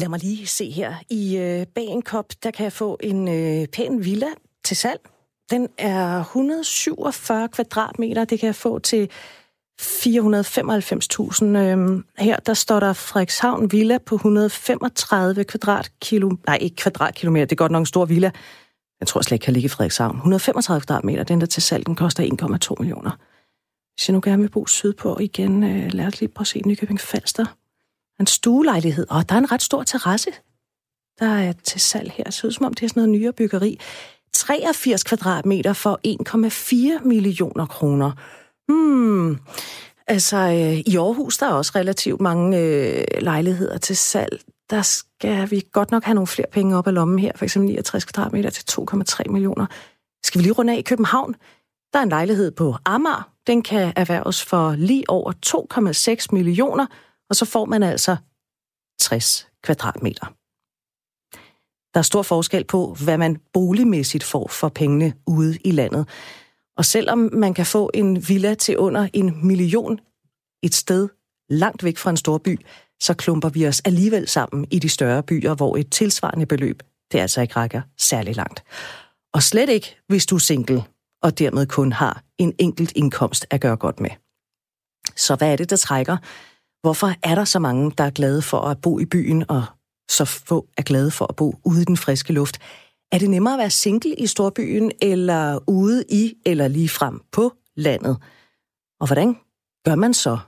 [0.00, 0.94] Lad mig lige se her.
[1.10, 4.26] I øh, Bagenkop, der kan jeg få en øh, pæn villa
[4.64, 5.00] til salg.
[5.50, 8.24] Den er 147 kvadratmeter.
[8.24, 9.10] Det kan jeg få til
[9.80, 11.44] 495.000.
[11.44, 16.42] Øhm, her der står der Frederikshavn Villa på 135 kvadratkilometer.
[16.46, 18.30] Nej, ikke kvadratkilometer, det er godt nok en stor villa.
[19.00, 20.16] Jeg tror slet ikke kan ligge i Frederikshavn.
[20.16, 22.22] 135 kvadratmeter, den der til salg, den koster
[22.70, 23.10] 1,2 millioner.
[23.94, 26.62] Hvis jeg nu gerne vil bo sydpå igen, øh, lad os lige prøve at se
[26.66, 27.46] Nykøbing Falster.
[28.20, 30.30] En stuelejlighed, og der er en ret stor terrasse,
[31.18, 32.24] der er til salg her.
[32.24, 33.80] Det ser ud som om, det er sådan noget nyere byggeri.
[34.32, 36.00] 83 kvadratmeter for
[37.00, 38.12] 1,4 millioner kroner.
[38.68, 39.38] Hmm.
[40.06, 44.40] Altså, øh, i Aarhus der er også relativt mange øh, lejligheder til salg.
[44.70, 47.66] Der skal vi godt nok have nogle flere penge op af lommen her, for eksempel
[47.66, 49.66] 69 kvadratmeter til 2,3 millioner.
[50.24, 51.34] Skal vi lige runde af i København?
[51.92, 53.30] Der er en lejlighed på Amager.
[53.46, 55.32] Den kan erhverves for lige over
[56.22, 56.86] 2,6 millioner,
[57.30, 58.16] og så får man altså
[59.00, 60.26] 60 kvadratmeter.
[61.94, 66.08] Der er stor forskel på, hvad man boligmæssigt får for pengene ude i landet.
[66.76, 70.00] Og selvom man kan få en villa til under en million
[70.62, 71.08] et sted
[71.48, 72.60] langt væk fra en stor by,
[73.00, 77.18] så klumper vi os alligevel sammen i de større byer, hvor et tilsvarende beløb, det
[77.18, 78.64] altså ikke rækker særlig langt.
[79.32, 80.84] Og slet ikke, hvis du er single,
[81.22, 84.10] og dermed kun har en enkelt indkomst at gøre godt med.
[85.16, 86.16] Så hvad er det, der trækker?
[86.82, 89.64] Hvorfor er der så mange, der er glade for at bo i byen, og
[90.10, 92.58] så få er glade for at bo ude i den friske luft?
[93.12, 97.52] Er det nemmere at være single i storbyen, eller ude i, eller lige frem på
[97.76, 98.16] landet?
[99.00, 99.36] Og hvordan
[99.84, 100.38] gør man så,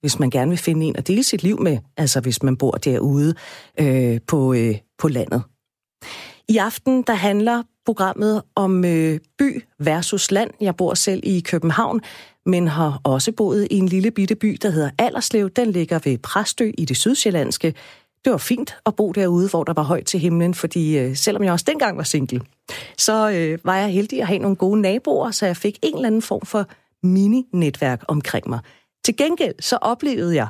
[0.00, 2.70] hvis man gerne vil finde en at dele sit liv med, altså hvis man bor
[2.70, 3.34] derude
[3.80, 5.42] øh, på, øh, på landet?
[6.48, 10.50] I aften, der handler programmet om øh, by versus land.
[10.60, 12.00] Jeg bor selv i København,
[12.46, 15.50] men har også boet i en lille bitte by, der hedder Allerslev.
[15.50, 17.74] Den ligger ved Præstø i det sydsjællandske
[18.24, 21.44] det var fint at bo derude, hvor der var højt til himlen, fordi øh, selvom
[21.44, 22.40] jeg også dengang var single,
[22.98, 26.06] så øh, var jeg heldig at have nogle gode naboer, så jeg fik en eller
[26.06, 26.66] anden form for
[27.02, 28.60] mini-netværk omkring mig.
[29.04, 30.46] Til gengæld så oplevede jeg,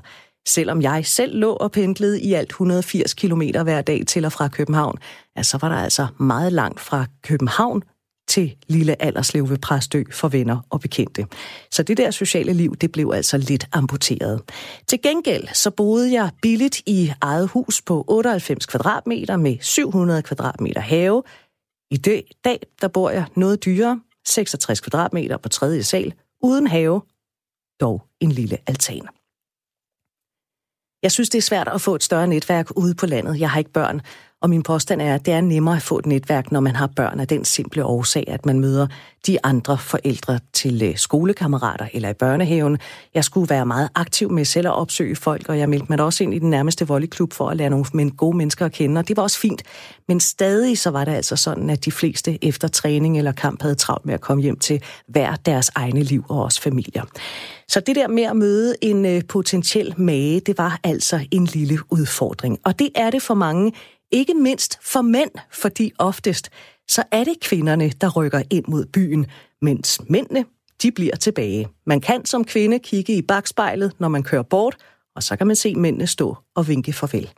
[0.49, 4.49] selvom jeg selv lå og pendlede i alt 180 km hver dag til og fra
[4.49, 4.99] København,
[5.37, 7.83] ja, så var der altså meget langt fra København
[8.29, 11.27] til lille Alderslev ved Præstø for venner og bekendte.
[11.71, 14.43] Så det der sociale liv, det blev altså lidt amputeret.
[14.87, 20.81] Til gengæld så boede jeg billigt i eget hus på 98 kvadratmeter med 700 kvadratmeter
[20.81, 21.23] have.
[21.91, 27.03] I det dag, der bor jeg noget dyrere, 66 kvadratmeter på tredje sal, uden have,
[27.81, 29.09] dog en lille altan.
[31.03, 33.41] Jeg synes, det er svært at få et større netværk ude på landet.
[33.41, 34.01] Jeg har ikke børn,
[34.43, 36.87] og min påstand er, at det er nemmere at få et netværk, når man har
[36.97, 38.87] børn af den simple årsag, at man møder
[39.27, 42.79] de andre forældre til øh, skolekammerater eller i børnehaven.
[43.15, 46.03] Jeg skulle være meget aktiv med selv at opsøge folk, og jeg meldte mig da
[46.03, 49.09] også ind i den nærmeste volleyklub for at lære nogle gode mennesker at kende, og
[49.09, 49.63] det var også fint.
[50.09, 53.75] Men stadig så var det altså sådan, at de fleste efter træning eller kamp havde
[53.75, 57.03] travlt med at komme hjem til hver deres egne liv og også familier.
[57.69, 61.79] Så det der med at møde en øh, potentiel mage, det var altså en lille
[61.91, 62.59] udfordring.
[62.65, 63.73] Og det er det for mange
[64.13, 66.51] ikke mindst for mænd, fordi oftest
[66.89, 69.27] så er det kvinderne, der rykker ind mod byen,
[69.63, 70.45] mens mændene,
[70.83, 71.69] de bliver tilbage.
[71.87, 74.77] Man kan som kvinde kigge i bagspejlet, når man kører bort,
[75.17, 77.33] og så kan man se mændene stå og vinke farvel.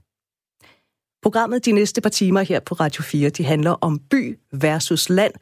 [1.23, 5.35] Programmet de næste par timer her på Radio 4, de handler om by versus land,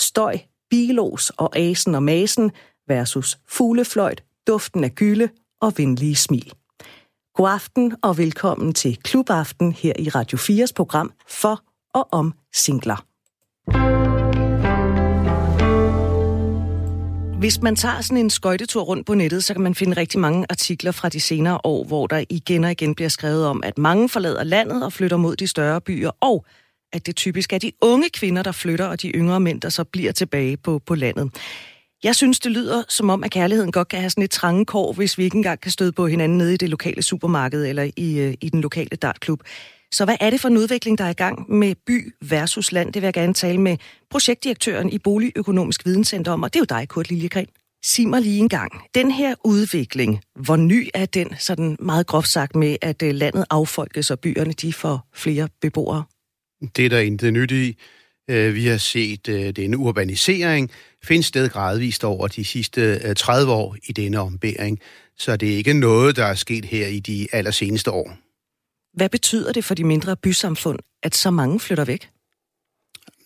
[0.00, 0.38] støj,
[0.70, 2.50] bilos og asen og masen
[2.88, 5.28] versus fuglefløjt, duften af gylde
[5.60, 6.52] og venlige smil.
[7.34, 11.62] God aften og velkommen til Klubaften her i Radio 4's program for
[11.94, 13.04] og om singler.
[17.38, 20.46] Hvis man tager sådan en skøjtetur rundt på nettet, så kan man finde rigtig mange
[20.50, 24.08] artikler fra de senere år, hvor der igen og igen bliver skrevet om, at mange
[24.08, 26.44] forlader landet og flytter mod de større byer, og
[26.92, 29.84] at det typisk er de unge kvinder, der flytter, og de yngre mænd, der så
[29.84, 31.30] bliver tilbage på, på landet.
[32.04, 34.92] Jeg synes, det lyder som om, at kærligheden godt kan have sådan et trange kår,
[34.92, 38.18] hvis vi ikke engang kan støde på hinanden nede i det lokale supermarked eller i,
[38.18, 39.42] øh, i den lokale dartklub.
[39.92, 42.92] Så hvad er det for en udvikling, der er i gang med by versus land?
[42.92, 43.76] Det vil jeg gerne tale med
[44.10, 47.46] projektdirektøren i Boligøkonomisk Videnscenter om, og det er jo dig, Kurt Liljegren.
[47.84, 52.28] Sig mig lige en gang, den her udvikling, hvor ny er den, sådan meget groft
[52.28, 56.04] sagt med, at øh, landet affolkes og byerne de får flere beboere?
[56.76, 57.76] Det er der intet nyt i.
[58.30, 60.70] Øh, vi har set den urbanisering,
[61.04, 64.80] finde sted gradvist over de sidste 30 øh, år i denne ombæring.
[65.18, 68.16] Så det er ikke noget, der er sket her i de allerseneste år.
[68.96, 72.08] Hvad betyder det for de mindre bysamfund, at så mange flytter væk?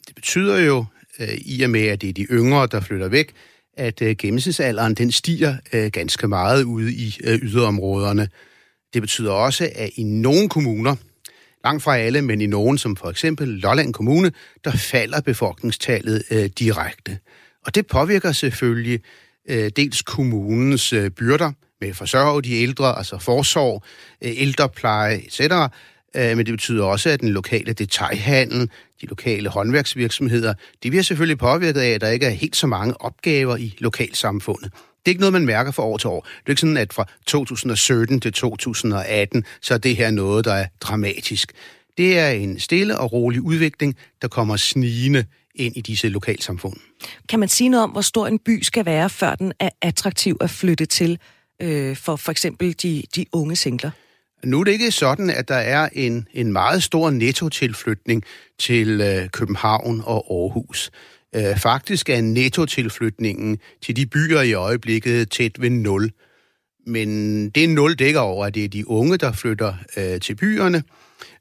[0.07, 0.85] Det betyder jo,
[1.19, 3.33] øh, i og med at det er de yngre, der flytter væk,
[3.77, 8.29] at øh, gennemsnitsalderen den stiger ganske meget ude i yderområderne.
[8.95, 10.97] Det betyder også, at i nogle kommuner,
[11.65, 14.33] langt fra alle, men i nogen, som for eksempel Lolland Kommune,
[14.65, 17.19] der falder befolkningstallet øh, direkte.
[17.67, 19.01] Og det påvirker selvfølgelig
[19.49, 23.83] øh, dels kommunens øh, byrder med at forsørge de ældre, altså forsorg,
[24.25, 25.41] øh, ældrepleje etc.,
[26.17, 28.71] øh, men det betyder også, at den lokale detaljhandel,
[29.01, 33.01] de lokale håndværksvirksomheder, de bliver selvfølgelig påvirket af, at der ikke er helt så mange
[33.01, 34.73] opgaver i lokalsamfundet.
[35.05, 36.21] Det er ikke noget, man mærker fra år til år.
[36.21, 40.53] Det er ikke sådan, at fra 2017 til 2018, så er det her noget, der
[40.53, 41.53] er dramatisk.
[41.99, 45.25] Det er en stille og rolig udvikling, der kommer snigende
[45.55, 46.77] ind i disse lokalsamfund.
[47.29, 50.37] Kan man sige noget om, hvor stor en by skal være, før den er attraktiv
[50.41, 51.19] at flytte til
[51.63, 53.91] øh, for for eksempel de, de unge singler?
[54.45, 58.25] Nu er det ikke sådan, at der er en, en meget stor nettotilflytning
[58.59, 60.91] til øh, København og Aarhus.
[61.37, 66.11] Øh, faktisk er nettotilflytningen til de byer i øjeblikket tæt ved nul.
[66.87, 70.83] Men det nul dækker over, at det er de unge, der flytter øh, til byerne,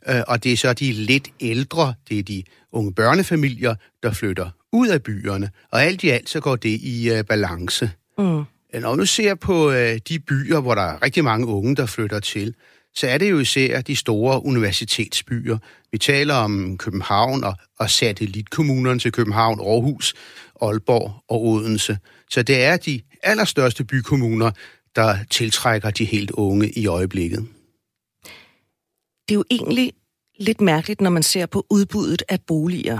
[0.09, 4.49] øh, og det er så de lidt ældre, det er de unge børnefamilier, der flytter
[4.71, 7.91] ud af byerne, og alt i alt så går det i øh, balance.
[8.17, 8.43] Mm.
[8.81, 12.19] Når du ser på øh, de byer, hvor der er rigtig mange unge, der flytter
[12.19, 12.55] til,
[12.95, 15.57] så er det jo især de store universitetsbyer.
[15.91, 20.13] Vi taler om København og, og satellitkommunerne til København, Aarhus,
[20.61, 21.97] Aalborg og Odense.
[22.29, 24.51] Så det er de allerstørste bykommuner,
[24.95, 27.47] der tiltrækker de helt unge i øjeblikket.
[29.27, 29.93] Det er jo egentlig
[30.39, 32.99] lidt mærkeligt, når man ser på udbuddet af boliger.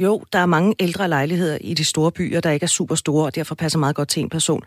[0.00, 3.26] Jo, der er mange ældre lejligheder i de store byer, der ikke er super store,
[3.26, 4.62] og derfor passer meget godt til en person.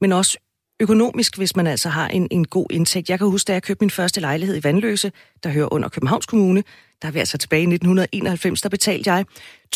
[0.00, 0.38] Men også
[0.80, 3.10] økonomisk, hvis man altså har en, en god indtægt.
[3.10, 5.12] Jeg kan huske, da jeg købte min første lejlighed i Vandløse,
[5.44, 6.64] der hører under Københavns Kommune,
[7.02, 9.24] der er vi altså tilbage i 1991, der betalte jeg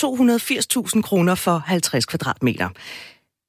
[0.01, 2.69] 280.000 kroner for 50 kvadratmeter.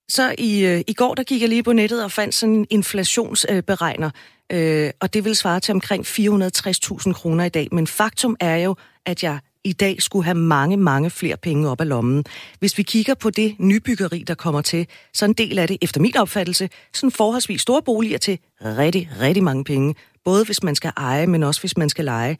[0.10, 2.68] Så i, øh, i går, der gik jeg lige på nettet og fandt sådan en
[2.70, 4.10] inflationsberegner,
[4.52, 7.68] øh, og det vil svare til omkring 460.000 kroner i dag.
[7.72, 8.76] Men faktum er jo,
[9.06, 12.26] at jeg i dag skulle have mange, mange flere penge op af lommen.
[12.60, 16.02] Hvis vi kigger på det nybyggeri, der kommer til, så en del af det, efter
[16.02, 19.96] min opfattelse, sådan forholdsvis store boliger til rigtig, rigtig mange penge.
[20.26, 22.38] Både hvis man skal eje, men også hvis man skal lege.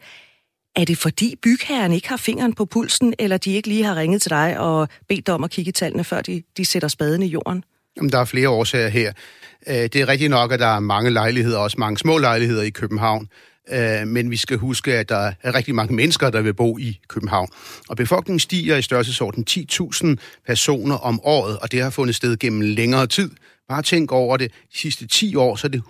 [0.76, 4.22] Er det fordi bygherren ikke har fingeren på pulsen, eller de ikke lige har ringet
[4.22, 7.22] til dig og bedt dig om at kigge i tallene, før de, de sætter spaden
[7.22, 7.64] i jorden?
[7.96, 9.12] Jamen, der er flere årsager her.
[9.68, 12.70] Øh, det er rigtigt nok, at der er mange lejligheder, også mange små lejligheder i
[12.70, 13.28] København.
[13.72, 17.00] Øh, men vi skal huske, at der er rigtig mange mennesker, der vil bo i
[17.08, 17.48] København.
[17.88, 20.14] Og befolkningen stiger i størrelsesorden 10.000
[20.46, 23.30] personer om året, og det har fundet sted gennem længere tid.
[23.68, 24.52] Bare tænk over det.
[24.72, 25.82] De sidste 10 år, så er det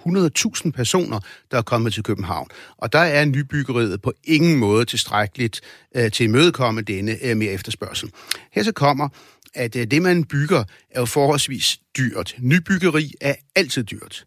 [0.65, 1.21] 100.000 personer,
[1.51, 2.49] der er kommet til København.
[2.79, 5.61] Og der er nybyggeriet på ingen måde tilstrækkeligt
[5.97, 8.11] øh, til at imødekomme denne øh, mere efterspørgsel.
[8.53, 9.09] Her så kommer,
[9.55, 12.35] at øh, det, man bygger, er jo forholdsvis dyrt.
[12.39, 14.27] Nybyggeri er altid dyrt.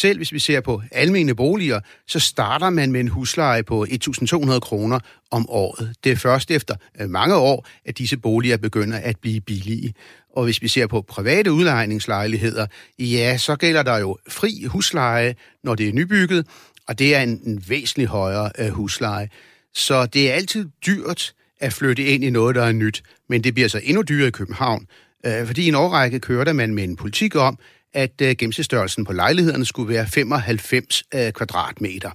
[0.00, 4.58] Selv hvis vi ser på almene boliger, så starter man med en husleje på 1.200
[4.58, 5.00] kroner
[5.30, 5.94] om året.
[6.04, 9.94] Det er først efter øh, mange år, at disse boliger begynder at blive billige.
[10.36, 12.66] Og hvis vi ser på private udlejningslejligheder,
[12.98, 16.46] ja, så gælder der jo fri husleje, når det er nybygget,
[16.88, 19.28] og det er en, en væsentlig højere øh, husleje.
[19.74, 23.54] Så det er altid dyrt at flytte ind i noget, der er nyt, men det
[23.54, 24.86] bliver så endnu dyrere i København,
[25.26, 27.58] øh, fordi i en årrække kørte man med en politik om,
[27.94, 32.10] at øh, gennemsnitsstørrelsen på lejlighederne skulle være 95 øh, kvadratmeter.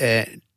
[0.00, 0.06] Uh,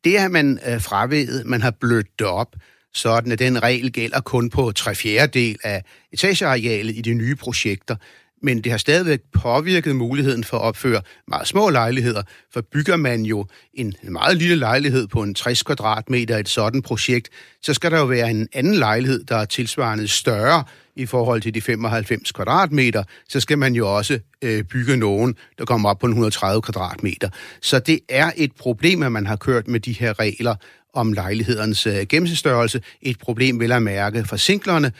[0.03, 2.55] det har man øh, fravedet, man har blødt det op,
[2.93, 7.95] sådan at den regel gælder kun på tre fjerdedel af etagearealet i de nye projekter,
[8.43, 12.23] men det har stadigvæk påvirket muligheden for at opføre meget små lejligheder,
[12.53, 17.29] for bygger man jo en meget lille lejlighed på en 60 kvadratmeter et sådan projekt,
[17.62, 20.63] så skal der jo være en anden lejlighed, der er tilsvarende større
[20.95, 25.65] i forhold til de 95 kvadratmeter, så skal man jo også øh, bygge nogen, der
[25.65, 27.29] kommer op på 130 kvadratmeter.
[27.62, 30.55] Så det er et problem, at man har kørt med de her regler,
[30.93, 32.81] om lejlighedernes øh, gennemsnitsstørrelse.
[33.01, 34.91] Et problem vil at mærke for singlerne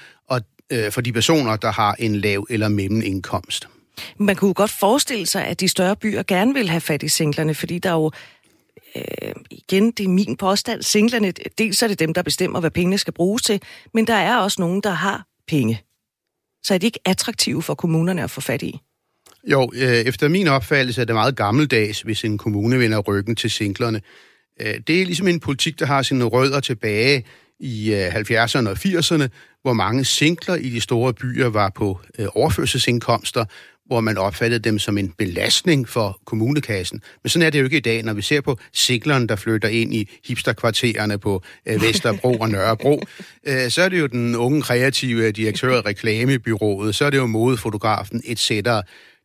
[0.74, 3.68] øh, for de personer, der har en lav eller mellemindkomst.
[4.18, 7.56] Man kunne godt forestille sig, at de større byer gerne vil have fat i singlerne,
[7.56, 8.12] fordi der er jo
[8.96, 12.98] øh, igen, det er min påstand, singlerne, dels er det dem, der bestemmer, hvad pengene
[12.98, 13.62] skal bruges til,
[13.94, 15.82] men der er også nogen, der har penge.
[16.64, 18.80] Så er det ikke attraktivt for kommunerne at få fat i?
[19.52, 23.52] Jo, øh, efter min opfattelse er det meget gammeldags, hvis en kommune vender ryggen til
[23.52, 24.02] singlerne.
[24.62, 27.26] Øh, det er ligesom en politik, der har sine rødder tilbage
[27.60, 29.28] i øh, 70'erne og 80'erne,
[29.62, 33.46] hvor mange singler i de store byer var på øh, overførselsindkomster,
[33.86, 37.02] hvor man opfattede dem som en belastning for kommunekassen.
[37.24, 39.70] Men sådan er det jo ikke i dag, når vi ser på singlerne, der flytter
[39.70, 43.02] ind i hipsterkvartererne på øh, Vesterbro og Nørrebro.
[43.48, 47.26] Øh, så er det jo den unge kreative direktør i reklamebyrået, så er det jo
[47.26, 48.50] modefotografen, etc.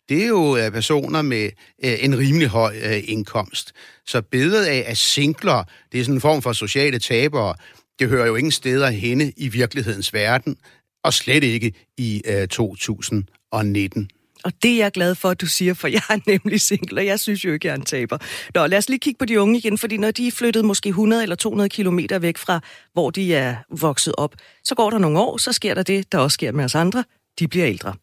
[0.08, 3.72] det er jo personer med en rimelig høj indkomst.
[4.06, 7.54] Så billedet af, at singler, det er sådan en form for sociale tabere,
[7.98, 10.56] det hører jo ingen steder henne i virkelighedens verden,
[11.04, 14.10] og slet ikke i 2019.
[14.44, 17.06] Og det er jeg glad for, at du siger, for jeg er nemlig single, og
[17.06, 18.18] jeg synes jo ikke, jeg er en taber.
[18.54, 20.88] Nå, lad os lige kigge på de unge igen, fordi når de er flyttet måske
[20.88, 22.60] 100 eller 200 kilometer væk fra,
[22.92, 26.18] hvor de er vokset op, så går der nogle år, så sker der det, der
[26.18, 27.04] også sker med os andre.
[27.38, 27.94] De bliver ældre.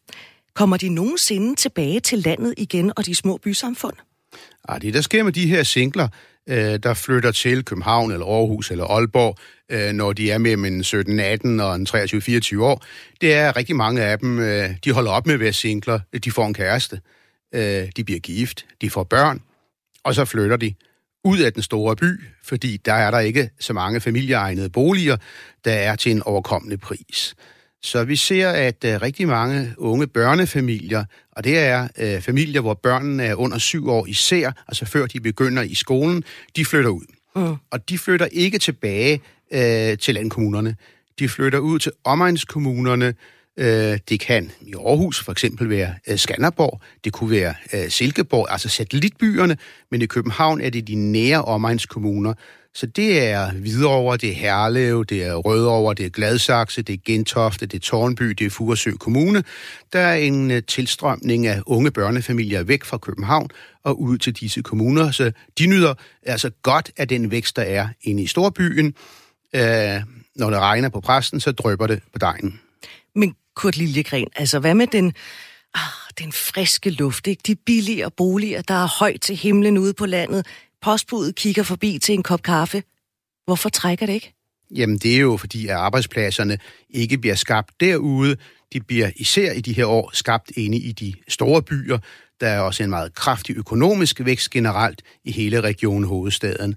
[0.54, 3.96] Kommer de nogensinde tilbage til landet igen og de små bysamfund?
[4.70, 6.08] Ja, det der sker med de her singler,
[6.48, 9.36] øh, der flytter til København eller Aarhus eller Aalborg,
[9.70, 12.84] øh, når de er mellem en 17-18 og en 23-24 år,
[13.20, 16.00] det er at rigtig mange af dem, øh, de holder op med at være singler,
[16.24, 17.00] de får en kæreste,
[17.54, 19.42] øh, de bliver gift, de får børn,
[20.04, 20.74] og så flytter de
[21.24, 25.16] ud af den store by, fordi der er der ikke så mange familieegnede boliger,
[25.64, 27.34] der er til en overkommelig pris.
[27.82, 32.74] Så vi ser, at uh, rigtig mange unge børnefamilier, og det er uh, familier, hvor
[32.74, 36.24] børnene er under syv år især, altså før de begynder i skolen,
[36.56, 37.04] de flytter ud.
[37.36, 37.54] Mm.
[37.70, 40.76] Og de flytter ikke tilbage uh, til landkommunerne.
[41.18, 43.14] De flytter ud til omegnskommunerne.
[43.60, 43.64] Uh,
[44.08, 48.68] det kan i Aarhus for eksempel være uh, Skanderborg, det kunne være uh, Silkeborg, altså
[48.68, 49.56] satellitbyerne,
[49.90, 52.34] men i København er det de nære omegnskommuner,
[52.76, 56.98] så det er Hvidovre, det er Herlev, det er Rødovre, det er Gladsaxe, det er
[57.04, 59.44] Gentofte, det er Tornby, det er Furesø Kommune.
[59.92, 63.48] Der er en øh, tilstrømning af unge børnefamilier væk fra København
[63.84, 65.94] og ud til disse kommuner, så de nyder
[66.26, 68.94] altså godt af den vækst, der er inde i storbyen.
[69.54, 70.00] Øh,
[70.36, 72.60] når det regner på præsten, så drøber det på dejen.
[73.14, 75.12] Men Kurt Liljegren, altså hvad med den,
[75.74, 75.80] ah,
[76.18, 77.42] den friske luft, ikke?
[77.46, 80.46] de billigere boliger, der er højt til himlen ude på landet,
[80.82, 82.82] postbudet kigger forbi til en kop kaffe.
[83.44, 84.32] Hvorfor trækker det ikke?
[84.74, 86.58] Jamen, det er jo fordi, at arbejdspladserne
[86.90, 88.36] ikke bliver skabt derude.
[88.72, 91.98] De bliver især i de her år skabt inde i de store byer.
[92.40, 96.74] Der er også en meget kraftig økonomisk vækst generelt i hele regionen hovedstaden.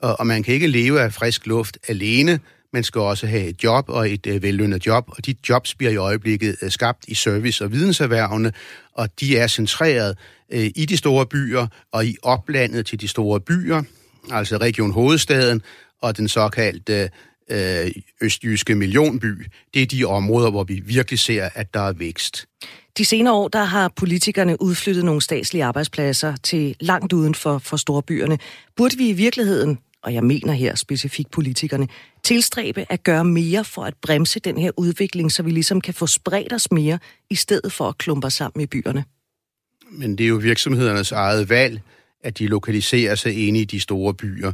[0.00, 2.40] Og, og man kan ikke leve af frisk luft alene.
[2.72, 5.92] Man skal også have et job og et øh, vellønnet job, og de jobs bliver
[5.92, 8.52] i øjeblikket øh, skabt i service- og videnserhvervene,
[8.92, 10.18] og de er centreret
[10.52, 13.82] øh, i de store byer og i oplandet til de store byer,
[14.30, 15.62] altså Region Hovedstaden
[16.02, 17.10] og den såkaldte
[17.50, 19.46] øh, østjyske millionby.
[19.74, 22.46] Det er de områder, hvor vi virkelig ser, at der er vækst.
[22.98, 27.76] De senere år der har politikerne udflyttet nogle statslige arbejdspladser til langt uden for, for
[27.76, 28.38] storbyerne.
[28.76, 31.88] Burde vi i virkeligheden og jeg mener her specifikt politikerne,
[32.22, 36.06] tilstræbe at gøre mere for at bremse den her udvikling, så vi ligesom kan få
[36.06, 36.98] spredt os mere,
[37.30, 39.04] i stedet for at klumpe sammen i byerne?
[39.90, 41.80] Men det er jo virksomhedernes eget valg,
[42.24, 44.52] at de lokaliserer sig inde i de store byer.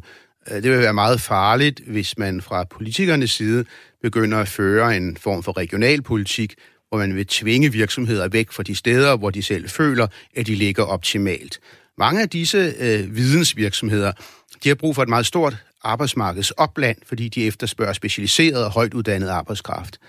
[0.50, 3.64] Øh, det vil være meget farligt, hvis man fra politikernes side
[4.02, 6.55] begynder at føre en form for regionalpolitik,
[6.88, 10.55] hvor man vil tvinge virksomheder væk fra de steder, hvor de selv føler, at de
[10.55, 11.61] ligger optimalt.
[11.99, 14.12] Mange af disse øh, vidensvirksomheder
[14.64, 19.28] de har brug for et meget stort arbejdsmarkedsopland, fordi de efterspørger specialiseret og højt uddannet
[19.28, 20.00] arbejdskraft.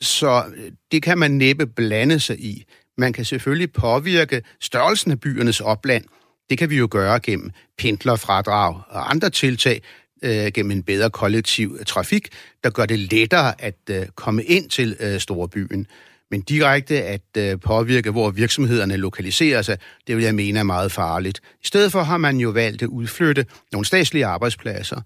[0.00, 2.64] Så øh, det kan man næppe blande sig i.
[2.98, 6.04] Man kan selvfølgelig påvirke størrelsen af byernes opland.
[6.50, 9.82] Det kan vi jo gøre gennem pendlerfradrag og andre tiltag,
[10.22, 12.28] øh, gennem en bedre kollektiv øh, trafik,
[12.64, 15.86] der gør det lettere at øh, komme ind til øh, storbyen.
[16.30, 20.92] Men direkte at øh, påvirke, hvor virksomhederne lokaliserer sig, det vil jeg mene er meget
[20.92, 21.40] farligt.
[21.62, 25.00] I stedet for har man jo valgt at udflytte nogle statslige arbejdspladser.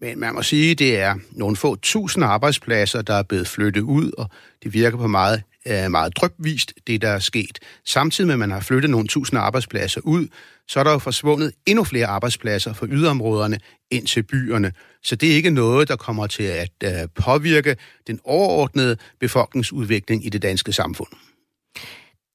[0.00, 3.80] Men man må sige, at det er nogle få tusind arbejdspladser, der er blevet flyttet
[3.80, 4.30] ud, og
[4.62, 7.58] det virker på meget, øh, meget drøbvist, det der er sket.
[7.84, 10.26] Samtidig med, at man har flyttet nogle tusind arbejdspladser ud,
[10.68, 13.60] så er der jo forsvundet endnu flere arbejdspladser fra yderområderne
[13.90, 14.72] ind til byerne.
[15.02, 20.28] Så det er ikke noget, der kommer til at øh, påvirke den overordnede befolkningsudvikling i
[20.28, 21.08] det danske samfund.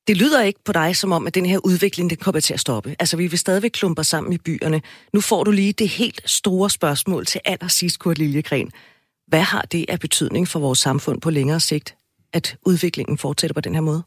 [0.07, 2.59] Det lyder ikke på dig som om, at den her udvikling den kommer til at
[2.59, 2.95] stoppe.
[2.99, 4.81] Altså, vi vil stadigvæk klumpe sammen i byerne.
[5.13, 8.71] Nu får du lige det helt store spørgsmål til allersidst, Kurt Liljegren.
[9.27, 11.95] Hvad har det af betydning for vores samfund på længere sigt,
[12.33, 14.03] at udviklingen fortsætter på den her måde?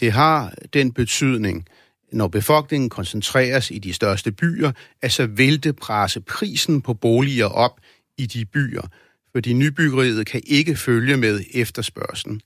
[0.00, 1.66] Det har den betydning,
[2.12, 4.72] når befolkningen koncentreres i de største byer,
[5.02, 7.80] at så vil det presse prisen på boliger op
[8.18, 8.82] i de byer,
[9.32, 12.40] fordi nybyggeriet kan ikke følge med efterspørgselen.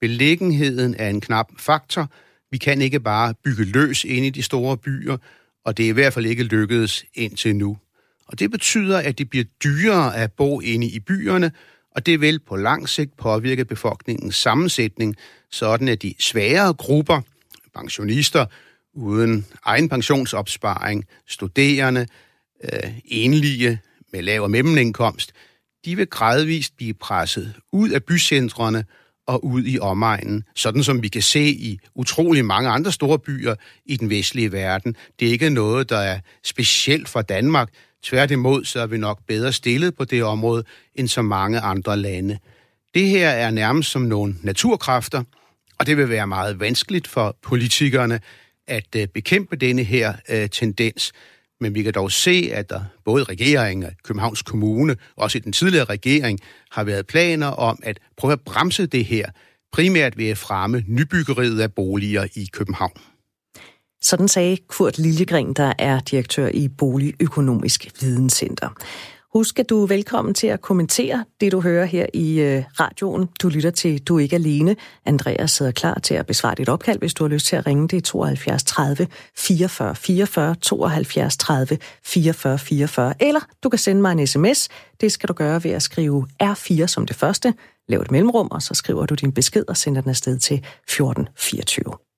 [0.00, 2.10] Beliggenheden er en knap faktor.
[2.50, 5.16] Vi kan ikke bare bygge løs ind i de store byer,
[5.64, 7.78] og det er i hvert fald ikke lykkedes indtil nu.
[8.26, 11.52] Og det betyder, at det bliver dyrere at bo inde i byerne,
[11.96, 15.16] og det vil på lang sigt påvirke befolkningens sammensætning,
[15.50, 17.20] sådan at de svagere grupper,
[17.74, 18.46] pensionister,
[18.94, 22.06] uden egen pensionsopsparing, studerende,
[22.64, 23.78] øh, enlige
[24.12, 25.32] med lav og mellemindkomst,
[25.84, 28.84] de vil gradvist blive presset ud af bycentrene
[29.26, 33.54] og ud i omegnen, sådan som vi kan se i utrolig mange andre store byer
[33.86, 34.96] i den vestlige verden.
[35.20, 37.68] Det er ikke noget, der er specielt for Danmark.
[38.02, 42.38] Tværtimod så er vi nok bedre stillet på det område end så mange andre lande.
[42.94, 45.22] Det her er nærmest som nogle naturkræfter,
[45.78, 48.20] og det vil være meget vanskeligt for politikerne
[48.70, 51.12] at øh, bekæmpe denne her øh, tendens.
[51.60, 55.52] Men vi kan dog se, at der både regeringen og Københavns Kommune, også i den
[55.52, 56.38] tidligere regering,
[56.70, 59.26] har været planer om at prøve at bremse det her,
[59.72, 62.92] primært ved at fremme nybyggeriet af boliger i København.
[64.02, 68.68] Sådan sagde Kurt Liljegren, der er direktør i Boligøkonomisk Videnscenter.
[69.32, 73.28] Husk, at du er velkommen til at kommentere det, du hører her i øh, radioen.
[73.42, 74.76] Du lytter til Du er ikke alene.
[75.06, 77.88] Andreas sidder klar til at besvare dit opkald, hvis du har lyst til at ringe.
[77.88, 79.06] Det er 72 30
[79.36, 83.14] 44 44 72 30 44 44.
[83.20, 84.68] Eller du kan sende mig en sms.
[85.00, 87.54] Det skal du gøre ved at skrive R4 som det første.
[87.88, 92.09] Lav et mellemrum, og så skriver du din besked og sender den afsted til 1424.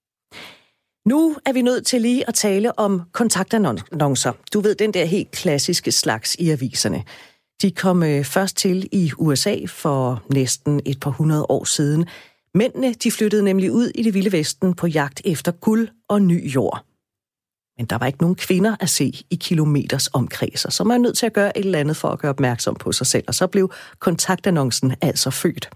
[1.07, 4.33] Nu er vi nødt til lige at tale om kontaktannoncer.
[4.53, 7.05] Du ved, den der helt klassiske slags i aviserne.
[7.63, 12.07] De kom øh, først til i USA for næsten et par hundrede år siden.
[12.55, 16.55] Mændene de flyttede nemlig ud i det vilde vesten på jagt efter guld og ny
[16.55, 16.85] jord.
[17.79, 21.19] Men der var ikke nogen kvinder at se i kilometers omkredser, så man er nødt
[21.19, 23.47] til at gøre et eller andet for at gøre opmærksom på sig selv, og så
[23.47, 25.71] blev kontaktannoncen altså født.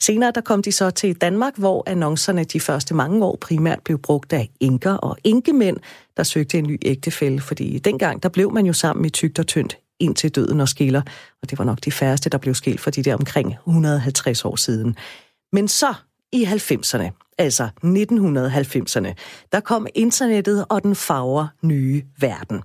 [0.00, 3.98] Senere der kom de så til Danmark, hvor annoncerne de første mange år primært blev
[3.98, 5.76] brugt af enker og enkemænd,
[6.16, 9.46] der søgte en ny ægtefælle, fordi dengang der blev man jo sammen i tygt og
[9.46, 11.02] tyndt indtil døden og skiller,
[11.42, 14.56] og det var nok de færreste, der blev skilt for de der omkring 150 år
[14.56, 14.96] siden.
[15.52, 15.94] Men så
[16.32, 19.14] i 90'erne, altså 1990'erne,
[19.52, 22.62] der kom internettet og den farver nye verden.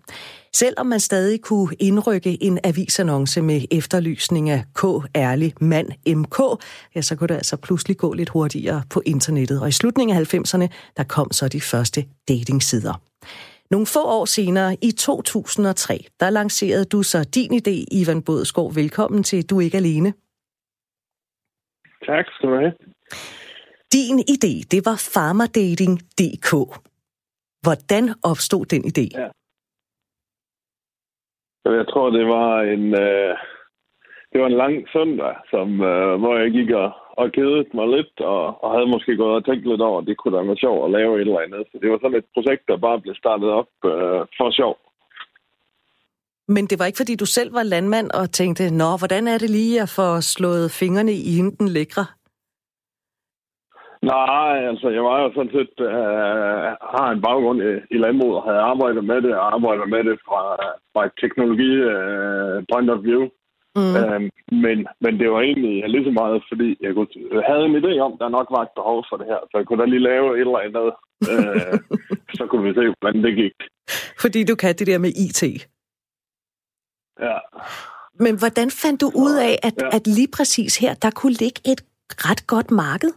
[0.53, 4.83] Selvom man stadig kunne indrykke en avisannonce med efterlysning af K.
[5.15, 6.63] Ærlig Mand MK,
[6.95, 9.61] ja, så kunne det altså pludselig gå lidt hurtigere på internettet.
[9.61, 13.01] Og i slutningen af 90'erne, der kom så de første datingsider.
[13.71, 18.75] Nogle få år senere, i 2003, der lancerede du så din idé, Ivan Bådskov.
[18.75, 20.13] Velkommen til Du er ikke alene.
[22.05, 22.73] Tak skal du have.
[23.93, 26.51] Din idé, det var farmerdating.dk.
[27.61, 29.07] Hvordan opstod den idé?
[29.21, 29.27] Ja.
[31.65, 33.33] Jeg tror, det var en, øh,
[34.31, 38.15] det var en lang søndag, som, øh, hvor jeg gik og, og kedede mig lidt,
[38.33, 40.85] og, og havde måske gået og tænkt lidt over, at det kunne da være sjovt
[40.85, 41.63] at lave et eller andet.
[41.71, 44.75] Så det var sådan et projekt, der bare blev startet op øh, for sjov.
[46.55, 49.49] Men det var ikke, fordi du selv var landmand og tænkte, nå, hvordan er det
[49.49, 52.05] lige at få slået fingrene i den lækre?
[54.01, 58.43] Nej, altså jeg var jo sådan set, øh, har en baggrund i, i landbrug og
[58.43, 60.41] havde arbejdet med det, og arbejder med det fra,
[60.93, 63.23] fra et teknologi øh, point of view.
[63.75, 63.95] Mm.
[63.99, 64.21] Øh,
[64.65, 67.11] men, men det var egentlig lige så meget, fordi jeg kunne,
[67.49, 69.41] havde en idé om, der nok var et behov for det her.
[69.49, 70.87] Så jeg kunne da lige lave et eller andet.
[71.31, 71.73] øh,
[72.39, 73.55] så kunne vi se, hvordan det gik.
[74.23, 75.41] Fordi du kan det der med IT.
[77.27, 77.37] Ja.
[78.25, 79.87] Men hvordan fandt du ud af, at, ja.
[79.97, 81.81] at lige præcis her, der kunne ligge et
[82.27, 83.11] ret godt marked?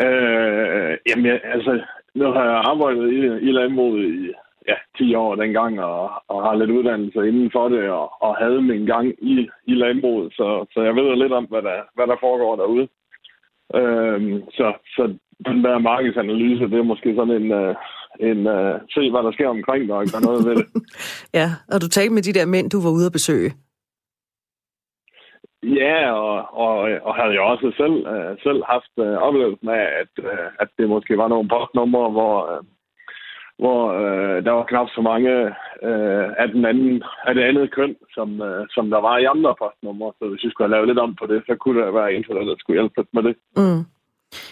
[0.00, 1.80] Øh, jamen, jeg, altså,
[2.14, 4.32] nu har jeg arbejdet i, i landbruget i
[4.68, 8.62] ja, 10 år dengang, og, og har lidt uddannelse inden for det, og, og havde
[8.62, 12.16] min gang i, i landbruget, så, så jeg ved lidt om, hvad der, hvad der
[12.20, 12.88] foregår derude.
[13.78, 15.02] Øh, så, så
[15.48, 17.74] den der markedsanalyse, det er måske sådan en, uh,
[18.30, 20.66] en uh, se, hvad der sker omkring dig, og gøre noget ved det.
[21.40, 23.50] ja, og du talte med de der mænd, du var ude at besøge.
[25.62, 30.24] Ja, og, og, og havde jo også selv, øh, selv haft øh, oplevelsen af, at,
[30.24, 32.62] øh, at det måske var nogle postnumre, hvor, øh,
[33.58, 35.32] hvor øh, der var knap så mange
[35.88, 39.54] øh, af, den anden, af det andet køn, som, øh, som der var i andre
[39.62, 40.12] postnumre.
[40.18, 42.22] Så hvis vi skulle have lavet lidt om på det, så kunne der være en,
[42.22, 43.36] der skulle hjælpe med det.
[43.56, 43.82] Mm.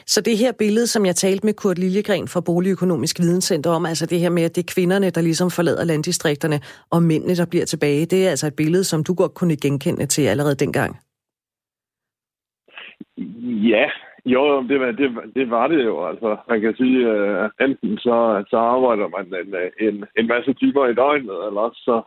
[0.07, 4.07] Så det her billede, som jeg talte med Kurt Liljegren fra Boligøkonomisk Videnscenter om, altså
[4.07, 7.65] det her med, at det er kvinderne, der ligesom forlader landdistrikterne, og mændene, der bliver
[7.65, 10.97] tilbage, det er altså et billede, som du godt kunne genkende til allerede dengang?
[13.73, 13.87] Ja,
[14.25, 16.07] jo, det var det, det, var det jo.
[16.09, 20.53] Altså, man kan sige, uh, enten så, så arbejder man en, øh, en, en masse
[20.55, 22.03] timer i døgnet, eller også så,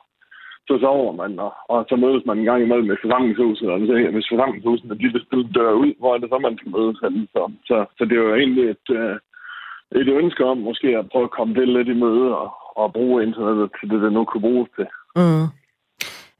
[0.68, 3.94] så sover man, og, og så mødes man en gang imellem med forsamlingshuset, og så,
[4.16, 7.28] hvis forsamlingshuset de vil dør ud, hvor er det så, man skal mødes henne.
[7.36, 9.16] Så, så, så det er jo egentlig et, uh,
[10.02, 12.50] et ønske om måske at prøve at komme det lidt i møde, og,
[12.82, 14.88] og bruge internettet til det, det nu kan bruges til.
[15.20, 15.46] Mm.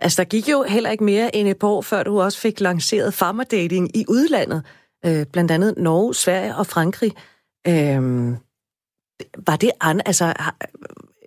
[0.04, 2.60] Altså, der gik jo heller ikke mere end et par år, før du også fik
[2.62, 4.62] lanceret farmerdating i udlandet.
[5.06, 7.12] Øh, blandt andet Norge, Sverige og Frankrig.
[7.68, 8.02] Øh,
[9.48, 10.26] var det an, altså,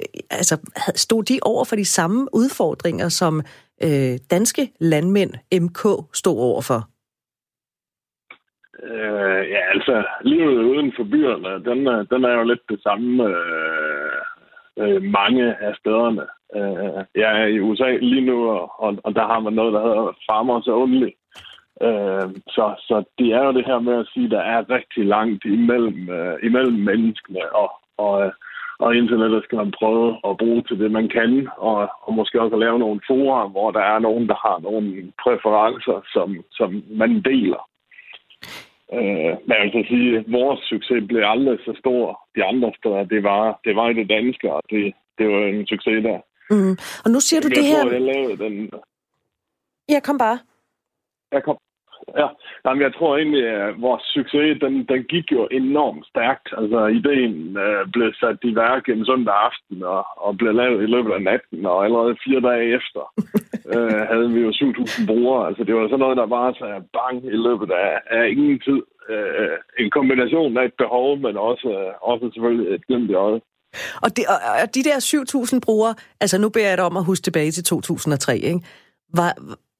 [0.00, 0.56] Øh, altså,
[0.94, 3.42] stod de over for de samme udfordringer, som
[3.82, 5.32] øh, danske landmænd
[5.62, 5.80] MK
[6.14, 6.80] stod over for?
[8.82, 13.24] Øh, ja, altså, livet uden for byerne, den, øh, den er jo lidt det samme
[13.24, 14.20] øh,
[14.78, 16.26] øh, mange af stederne.
[16.56, 20.18] Øh, jeg er i USA lige nu, og, og der har man noget, der hedder
[20.30, 21.10] farmers only.
[21.82, 25.04] Øh, så, så det er jo det her med at sige, at der er rigtig
[25.06, 28.32] langt imellem, øh, imellem menneskene, og, og, øh,
[28.78, 32.56] og internettet skal man prøve at bruge til det, man kan, og, og måske også
[32.56, 37.22] at lave nogle forer, hvor der er nogen, der har nogle præferencer, som, som man
[37.22, 37.62] deler.
[38.92, 43.04] Øh, men jeg vil sige, at vores succes blev aldrig så stor de andre steder.
[43.04, 46.18] Det var, det var i det danske, og det, det var en succes der.
[46.50, 46.76] Mm.
[47.04, 47.92] Og nu siger du jeg det tror, her...
[47.92, 48.70] Jeg lavede den...
[49.88, 50.38] Ja, kom bare.
[51.32, 51.58] Jeg kom,
[52.20, 52.28] Ja,
[52.66, 56.48] Jamen, jeg tror egentlig, at vores succes, den, den gik jo enormt stærkt.
[56.60, 60.92] Altså, ideen øh, blev sat i værk en søndag aften og, og blev lavet i
[60.94, 63.02] løbet af natten, og allerede fire dage efter
[63.74, 65.46] øh, havde vi jo 7.000 brugere.
[65.48, 68.80] Altså, det var sådan noget, der bare sagde bang i løbet af, af ingen tid.
[69.12, 71.68] Øh, en kombination af et behov, men også,
[72.02, 73.42] også selvfølgelig et glimt i øjet.
[74.04, 74.96] Og, det, og, og de der
[75.54, 78.60] 7.000 brugere, altså nu beder jeg dig om at huske tilbage til 2003, ikke?
[79.18, 79.32] Var,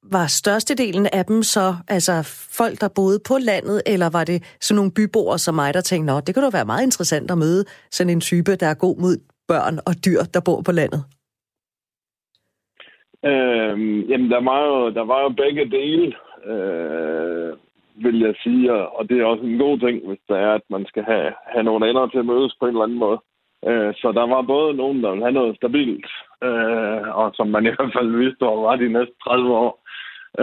[0.03, 2.13] var størstedelen af dem så altså
[2.57, 6.13] folk, der boede på landet, eller var det sådan nogle byboere som mig, der tænkte,
[6.13, 8.97] Nå, det kunne da være meget interessant at møde sådan en type, der er god
[9.03, 9.15] mod
[9.47, 11.01] børn og dyr, der bor på landet?
[13.25, 16.07] Øhm, jamen, der var jo, der var jo begge dele,
[16.51, 17.51] øh,
[18.05, 20.85] vil jeg sige, og det er også en god ting, hvis det er, at man
[20.85, 23.19] skal have, have nogle andre til at mødes på en eller anden måde.
[23.67, 26.05] Øh, så der var både nogen, der ville have noget stabilt,
[26.43, 29.86] øh, og som man i hvert fald vidste, var de næste 30 år.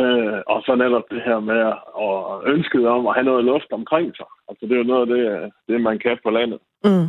[0.00, 1.60] Øh, og så netop det her med
[2.06, 2.16] at
[2.52, 4.28] ønske om at have noget luft omkring sig.
[4.48, 6.58] Altså det er jo noget af det, øh, det man kan på landet.
[6.84, 7.08] Mm.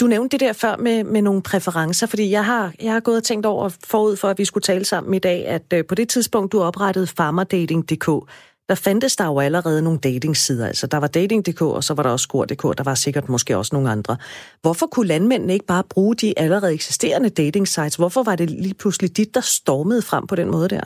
[0.00, 3.16] Du nævnte det der før med, med nogle præferencer, fordi jeg har, jeg har gået
[3.16, 5.94] og tænkt over forud for, at vi skulle tale sammen i dag, at øh, på
[5.94, 8.08] det tidspunkt, du oprettede farmerdating.dk,
[8.68, 10.66] der fandtes der jo allerede nogle datingsider.
[10.66, 13.74] Altså, der var dating.dk, og så var der også skor.dk, der var sikkert måske også
[13.74, 14.16] nogle andre.
[14.62, 17.96] Hvorfor kunne landmændene ikke bare bruge de allerede eksisterende dating sites?
[17.96, 20.84] Hvorfor var det lige pludselig dit, der stormede frem på den måde der?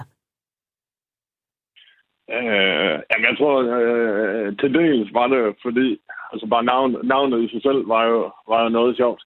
[2.37, 5.99] Øh, jamen, jeg tror, øh, til dels var det fordi,
[6.33, 9.23] altså bare navn, navnet i sig selv var jo, var jo noget sjovt.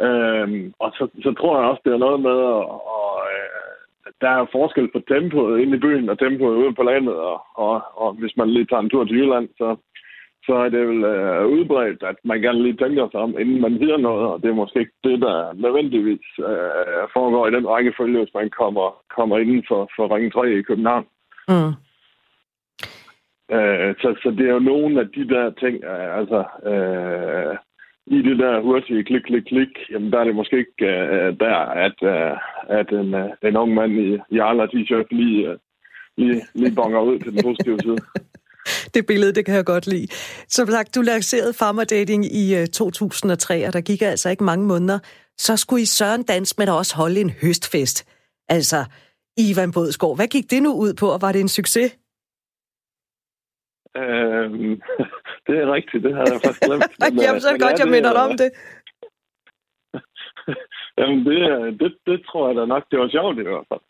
[0.00, 2.64] Øh, og så, så tror jeg også, det er noget med, at,
[2.96, 3.62] og, øh,
[4.20, 7.14] der er forskel på tempoet inde i byen og tempoet ude på landet.
[7.14, 9.76] Og, og, og hvis man lige tager en tur til Jylland, så,
[10.46, 13.78] så er det vel øh, udbredt, at man gerne lige tænker sig om, inden man
[13.78, 14.26] siger noget.
[14.32, 18.50] Og det er måske ikke det, der nødvendigvis øh, foregår i den rækkefølge, hvis man
[18.50, 18.86] kommer,
[19.16, 21.06] kommer inden for, for Ring 3 i København.
[21.48, 21.74] Mm.
[23.56, 27.56] Øh, så, så det er jo nogle af de der ting, øh, altså øh,
[28.06, 31.56] i det der hurtige klik, klik, klik, jamen der er det måske ikke øh, der,
[31.86, 32.36] at, øh,
[32.78, 35.58] at en, øh, en ung mand i, i Arla t-shirt lige, øh,
[36.16, 37.96] lige, lige bonger ud til den positive side.
[38.94, 40.06] det billede, det kan jeg godt lide.
[40.48, 44.66] Som sagt, du lancerede Farmer Dating i øh, 2003, og der gik altså ikke mange
[44.66, 44.98] måneder.
[45.38, 48.08] Så skulle I Søren Dans men også holde en høstfest.
[48.48, 48.84] Altså,
[49.38, 51.92] Ivan Bådsgaard, hvad gik det nu ud på, og var det en succes?
[53.96, 54.80] Øhm,
[55.46, 56.92] det er rigtigt, det havde jeg faktisk glemt.
[57.00, 58.50] Men, Jamen, så er det godt, jeg minder dig om det.
[60.98, 61.40] Jamen, det,
[61.80, 63.84] det, det tror jeg da nok, det var sjovt i hvert fald.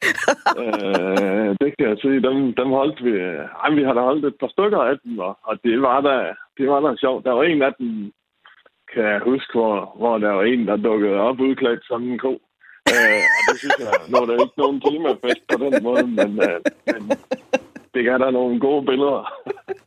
[0.60, 3.14] øh, det kan jeg sige, dem, dem holdt vi...
[3.62, 6.16] Ej, vi har da holdt et par stykker af dem, og, og det var da,
[6.58, 7.24] det var da sjovt.
[7.24, 8.12] Der var en af dem,
[8.92, 12.32] kan jeg huske, hvor, hvor der var en, der dukkede op udklædt som en ko.
[12.92, 16.30] Øh, og det synes jeg, når der er ikke nogen klimafest på den måde, men,
[16.48, 17.02] øh, men
[17.94, 19.22] det er der nogle gode billeder.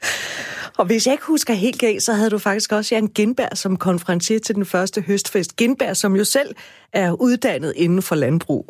[0.79, 3.77] Og hvis jeg ikke husker helt galt, så havde du faktisk også Jan Genberg som
[3.77, 5.55] konferencier til den første høstfest.
[5.55, 6.55] Genberg, som jo selv
[6.93, 8.65] er uddannet inden for landbrug.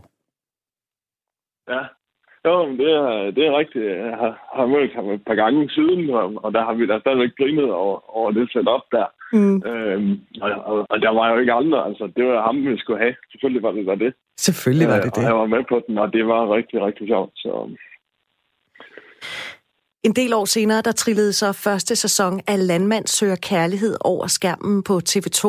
[1.69, 1.83] Ja,
[2.45, 3.85] jo, det er, det er rigtigt.
[3.85, 6.99] Jeg har, har mødt ham et par gange siden, og, og der har vi da
[6.99, 9.07] stadigvæk grinet over, over det setup der.
[9.33, 9.57] Mm.
[9.69, 11.85] Øhm, og, og, og der var jo ikke andre.
[11.85, 13.15] Altså, det var ham, vi skulle have.
[13.31, 14.13] Selvfølgelig var det var det.
[14.37, 15.17] Selvfølgelig var det øh, det.
[15.17, 17.31] Og jeg var med på den, og det var rigtig, rigtig sjovt.
[17.35, 17.51] Så,
[20.03, 24.83] en del år senere, der trillede så første sæson af Landmand søger kærlighed over skærmen
[24.83, 25.43] på TV2.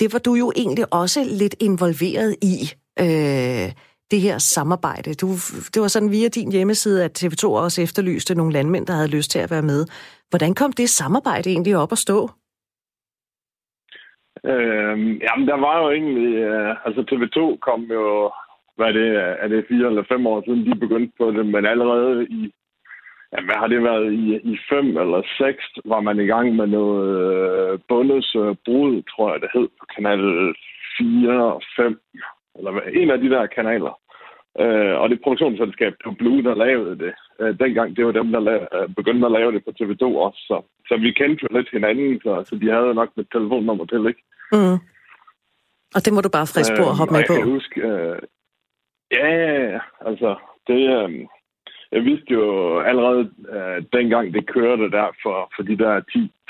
[0.00, 2.54] Det var du jo egentlig også lidt involveret i,
[3.00, 3.72] øh,
[4.10, 5.14] det her samarbejde.
[5.14, 5.28] Du,
[5.74, 9.30] det var sådan via din hjemmeside, at TV2 også efterlyste nogle landmænd, der havde lyst
[9.30, 9.80] til at være med.
[10.30, 12.18] Hvordan kom det samarbejde egentlig op at stå?
[14.50, 16.34] Øh, jamen, der var jo egentlig...
[16.34, 18.32] Øh, altså, TV2 kom jo...
[18.76, 19.08] Hvad er det?
[19.42, 21.46] Er det fire eller fem år siden, de begyndte på det?
[21.46, 22.52] Men allerede i
[23.32, 26.66] ja, hvad har det været, i, i fem eller seks var man i gang med
[26.66, 30.22] noget øh, bundes øh, brud, tror jeg det hed, på kanal
[30.98, 32.00] 4 og 5,
[32.58, 33.94] eller en af de der kanaler.
[34.62, 37.12] Øh, og det produktionsselskab, det var Blue, der lavede det.
[37.40, 40.40] Øh, dengang, det var dem, der lavede, øh, begyndte at lave det på TV2 også.
[40.48, 40.56] Så,
[40.88, 44.22] så vi kendte jo lidt hinanden, så, så de havde nok et telefonnummer til, ikke?
[44.52, 44.78] Mm.
[45.94, 47.32] Og det må du bare frisk på at hoppe øh, med på.
[47.32, 48.18] Jeg kan huske, øh,
[49.16, 49.28] ja,
[50.08, 50.30] altså,
[50.68, 51.10] det, øh,
[51.96, 53.22] jeg vidste jo allerede
[53.56, 55.94] øh, dengang, det kørte der for, for de der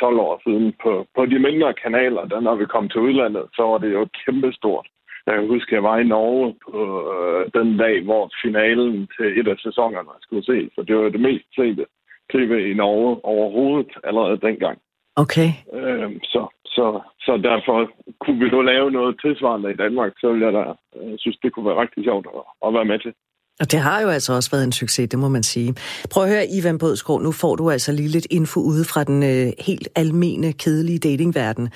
[0.03, 3.63] 10-12 år siden på, på de mindre kanaler, der når vi kom til udlandet, så
[3.63, 4.87] var det jo kæmpestort.
[5.27, 6.81] Jeg kan huske, jeg var i Norge på
[7.15, 10.71] øh, den dag, hvor finalen til et af sæsonerne skulle se.
[10.75, 11.85] Så det var det mest sete
[12.33, 14.79] tv i Norge overhovedet allerede dengang.
[15.17, 15.51] Okay.
[15.73, 20.47] Øh, så, så, så derfor kunne vi nu lave noget tilsvarende i Danmark, så ville
[20.47, 20.65] jeg da
[20.97, 23.13] øh, synes, det kunne være rigtig sjovt at, at være med til.
[23.61, 25.75] Og det har jo altså også været en succes, det må man sige.
[26.11, 29.23] Prøv at høre, Ivan Bådskov, nu får du altså lige lidt info ude fra den
[29.23, 31.69] øh, helt almene, kedelige datingverden.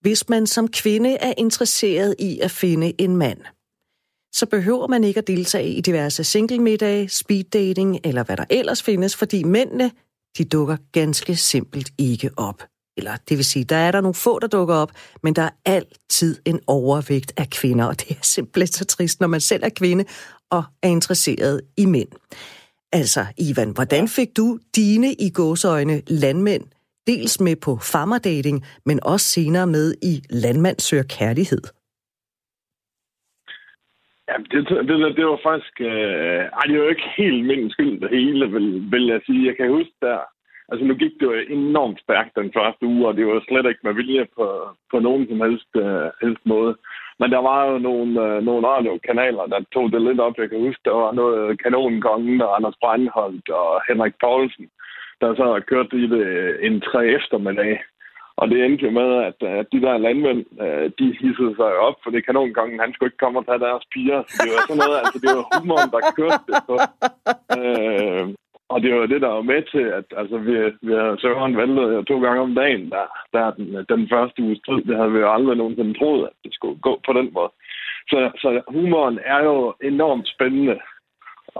[0.00, 3.38] Hvis man som kvinde er interesseret i at finde en mand,
[4.34, 8.82] så behøver man ikke at deltage i diverse single-middage, speed dating eller hvad der ellers
[8.82, 9.90] findes, fordi mændene,
[10.38, 12.62] de dukker ganske simpelt ikke op.
[12.96, 15.50] Eller det vil sige, der er der nogle få, der dukker op, men der er
[15.64, 19.68] altid en overvægt af kvinder, og det er simpelthen så trist, når man selv er
[19.68, 20.04] kvinde
[20.50, 22.12] og er interesseret i mænd.
[22.92, 26.64] Altså, Ivan, hvordan fik du dine i gåsøjne landmænd
[27.06, 28.58] dels med på farmerdating,
[28.88, 31.62] men også senere med i Landmand søger kærlighed?
[34.28, 35.74] Ja, det, det, det var faktisk...
[35.80, 39.46] Øh, ej, det var jo ikke helt min skyld, det hele, vil, vil jeg sige.
[39.46, 40.18] Jeg kan huske der...
[40.70, 43.84] Altså, nu gik det jo enormt stærkt den første uge, og det var slet ikke
[43.84, 44.46] med vilje på,
[44.90, 46.72] på nogen som helst, øh, helst måde.
[47.20, 50.38] Men der var jo nogle, øh, nogle radiokanaler, der tog det lidt op.
[50.38, 54.66] Jeg kan huske, der var noget Kanonkongen og Anders Breinholt og Henrik Poulsen,
[55.20, 56.26] der så har kørt i det
[56.66, 57.72] en tre eftermiddag.
[58.40, 61.96] Og det endte jo med, at, at de der landmænd, øh, de hissede sig op,
[62.02, 64.20] for det kanongangen, han skulle ikke komme og tage deres piger.
[64.26, 66.76] Så det var sådan noget, altså det var humoren, der kørte det på.
[67.58, 68.24] Øh,
[68.72, 70.54] og det var det, der var med til, at altså, vi,
[70.86, 74.82] vi har Søren valgte to gange om dagen, der, der den, den første uge strid,
[74.88, 77.50] Det havde vi jo aldrig nogensinde troet, at det skulle gå på den måde.
[78.10, 80.76] Så, så humoren er jo enormt spændende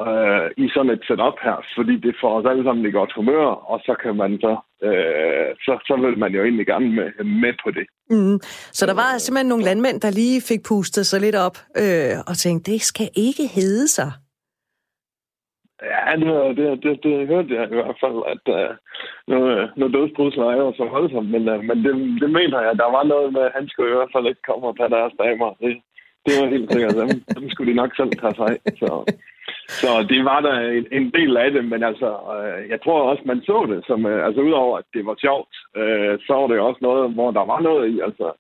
[0.05, 3.46] øh, i sådan et setup her, fordi det får os alle sammen i godt humør,
[3.73, 4.53] og så kan man så,
[4.87, 7.87] øh, så, så vil man jo egentlig gerne med, med på det.
[8.11, 8.38] Mm.
[8.79, 12.35] Så der var simpelthen nogle landmænd, der lige fik pustet sig lidt op øh, og
[12.37, 14.11] tænkte, det skal ikke hede sig.
[15.83, 18.77] Ja, det, det, det, det hørte jeg i hvert fald, at uh,
[19.33, 22.75] noget, øh, noget dødsbrudsler er jo så voldsomt, men, uh, men det, det mener jeg,
[22.77, 25.12] der var noget med, at han skulle i hvert fald ikke komme og tage deres
[25.23, 25.51] damer.
[25.61, 25.73] Det,
[26.27, 28.61] det var helt sikkert, dem, dem skulle de nok selv tage sig af.
[28.81, 28.90] Så,
[29.81, 33.23] så det var der en, en del af det, men altså, uh, jeg tror også,
[33.27, 36.61] man så det som, uh, altså udover at det var sjovt, uh, så var det
[36.61, 38.33] også noget, hvor der var noget i, altså,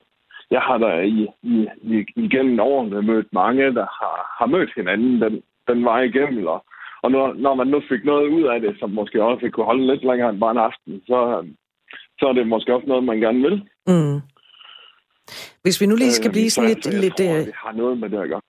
[0.50, 5.20] jeg har da i, i, i, igennem årene mødt mange, der har, har mødt hinanden
[5.22, 6.64] den, den vej igennem, og,
[7.02, 9.86] og når, når man nu fik noget ud af det, som måske også kunne holde
[9.86, 11.18] lidt længere end bare en aften, så,
[12.18, 13.56] så er det måske også noget, man gerne vil.
[13.86, 14.20] Mm.
[15.62, 16.86] Hvis vi nu lige skal øh, blive sådan lidt...
[16.86, 18.40] Jeg lidt tror, det har noget med det at gøre.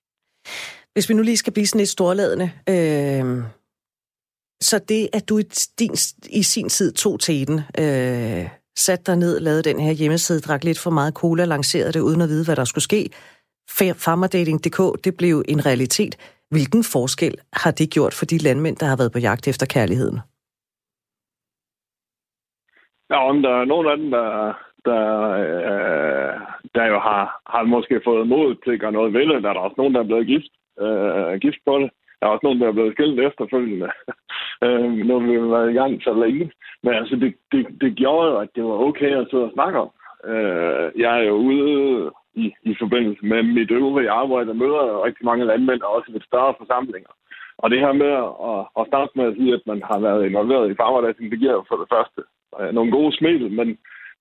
[0.92, 3.24] Hvis vi nu lige skal blive sådan lidt storladende, øh,
[4.60, 5.42] så det, at du i,
[5.78, 5.94] din,
[6.30, 10.78] i sin tid tog teten, øh, satte dig ned, lavede den her hjemmeside, drak lidt
[10.78, 13.10] for meget cola, lancerede det uden at vide, hvad der skulle ske.
[13.70, 16.16] Farmerdating.dk, det blev en realitet.
[16.54, 20.18] Hvilken forskel har det gjort for de landmænd, der har været på jagt efter kærligheden?
[23.10, 24.26] Ja, om der er nogle af dem, der,
[24.88, 25.02] der,
[25.42, 26.34] øh,
[26.74, 29.42] der jo har, har måske fået mod til at gøre noget ved det.
[29.42, 30.52] Der er der også nogen, der er blevet gift
[30.84, 31.90] øh, gift på det.
[32.18, 33.90] Der er også nogen, der er blevet skilt efterfølgende,
[34.64, 36.52] øh, når vi har været i gang så længe.
[36.82, 39.78] Men altså, det, det, det gjorde jo, at det var okay at sidde og snakke
[39.84, 39.90] om.
[40.32, 45.24] Øh, jeg er jo ude i, i forbindelse med mit øvrige arbejde og møder rigtig
[45.24, 47.12] mange landmænd, og også ved større forsamlinger.
[47.58, 48.12] Og det her med
[48.50, 51.64] at, at starte med at sige, at man har været involveret i farverdagen, det giver
[51.68, 52.20] for det første
[52.60, 53.68] øh, nogle gode smil, men,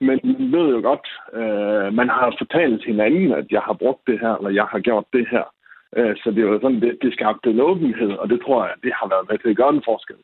[0.08, 1.08] men man ved jo godt,
[1.39, 5.06] øh, man har fortalt hinanden, at jeg har brugt det her, eller jeg har gjort
[5.13, 5.45] det her.
[5.97, 8.91] Øh, så det var sådan, det, det skabte en åbenhed, og det tror jeg, det
[9.00, 10.15] har været med til at gøre en forskel.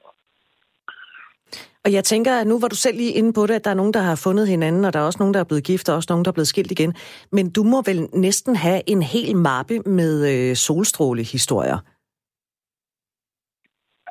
[1.85, 3.79] Og jeg tænker, at nu var du selv lige inde på det, at der er
[3.81, 5.95] nogen, der har fundet hinanden, og der er også nogen, der er blevet gift, og
[5.95, 6.93] også nogen, der er blevet skilt igen.
[7.31, 11.79] Men du må vel næsten have en hel mappe med øh, solstrålehistorier?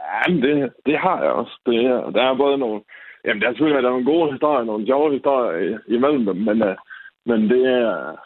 [0.07, 1.55] Ja, det, det har jeg også.
[1.67, 1.79] Det,
[2.15, 2.81] der er både nogle...
[3.25, 6.63] Jamen, der er selvfølgelig der er nogle gode historier, nogle sjove historier imellem dem, men,
[6.63, 6.77] øh,
[7.27, 8.17] men det er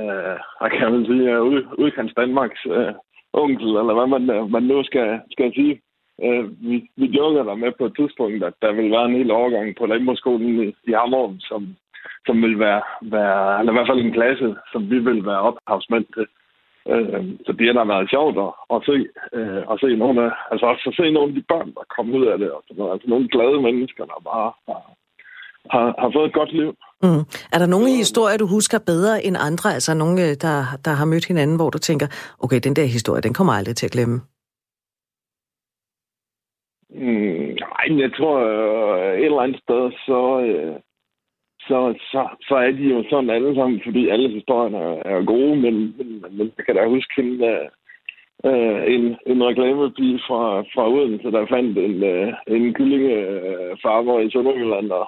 [0.00, 2.94] øh, jeg kan man sige, øh, ud, udkants Danmarks øh,
[3.32, 5.80] onkel, eller hvad man, øh, man nu skal, skal sige.
[6.24, 9.30] Øh, vi, vi joker der med på et tidspunkt, at der ville være en hel
[9.30, 11.76] overgang på landbrugsskolen i, i Hammerum, som,
[12.26, 16.06] som ville være, være, eller i hvert fald en klasse, som vi ville være ophavsmænd
[16.16, 16.26] til.
[16.92, 18.96] Øh, så det har da været sjovt at, at se,
[19.38, 22.06] øh, at se nogle af, altså også at se nogle af de børn, der kom
[22.18, 22.92] ud af det, og sådan noget.
[22.92, 24.82] altså nogle glade mennesker, der bare har,
[25.74, 26.70] har, har fået et godt liv.
[27.02, 27.22] Mm.
[27.54, 29.68] Er der nogle historier, du husker bedre end andre?
[29.76, 32.06] Altså nogle, øh, der, der har mødt hinanden, hvor du tænker,
[32.44, 34.20] okay, den der historie, den kommer jeg aldrig til at glemme.
[36.90, 40.76] Mm, nej, jeg tror øh, et eller andet sted, så, øh,
[41.60, 45.56] så, så, så er de jo sådan alle sammen, fordi alle historierne er, er gode,
[45.56, 47.46] men, men, men jeg kan da huske hende,
[48.44, 54.30] øh, en, en reklamepige fra, fra Odense, der fandt en, øh, en kyllingefarmer øh, i
[54.30, 55.06] Sønderjylland, og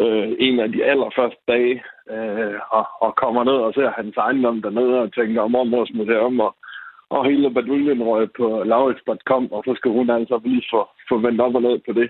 [0.00, 4.62] øh, en af de allerførste dage, øh, og, og kommer ned og ser hans ejendom
[4.62, 6.54] dernede, og tænker om Mormors Museum, og,
[7.10, 11.40] og hele baduljen røg på laurits.com, og så skal hun altså lige få, få vendt
[11.40, 12.08] op og ned på det.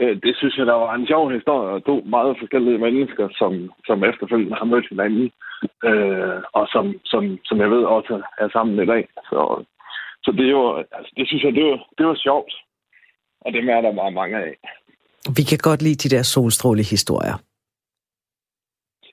[0.00, 3.52] Øh, det synes jeg, der var en sjov historie, og to meget forskellige mennesker, som,
[3.86, 5.30] som efterfølgende har mødt hinanden,
[5.88, 9.08] øh, og som, som, som jeg ved også er sammen i dag.
[9.30, 9.64] Så,
[10.24, 12.52] så det er jo, altså, det synes jeg, det var, det var sjovt,
[13.40, 14.54] og det er der meget mange af.
[15.36, 17.36] Vi kan godt lide de der solstråle-historier.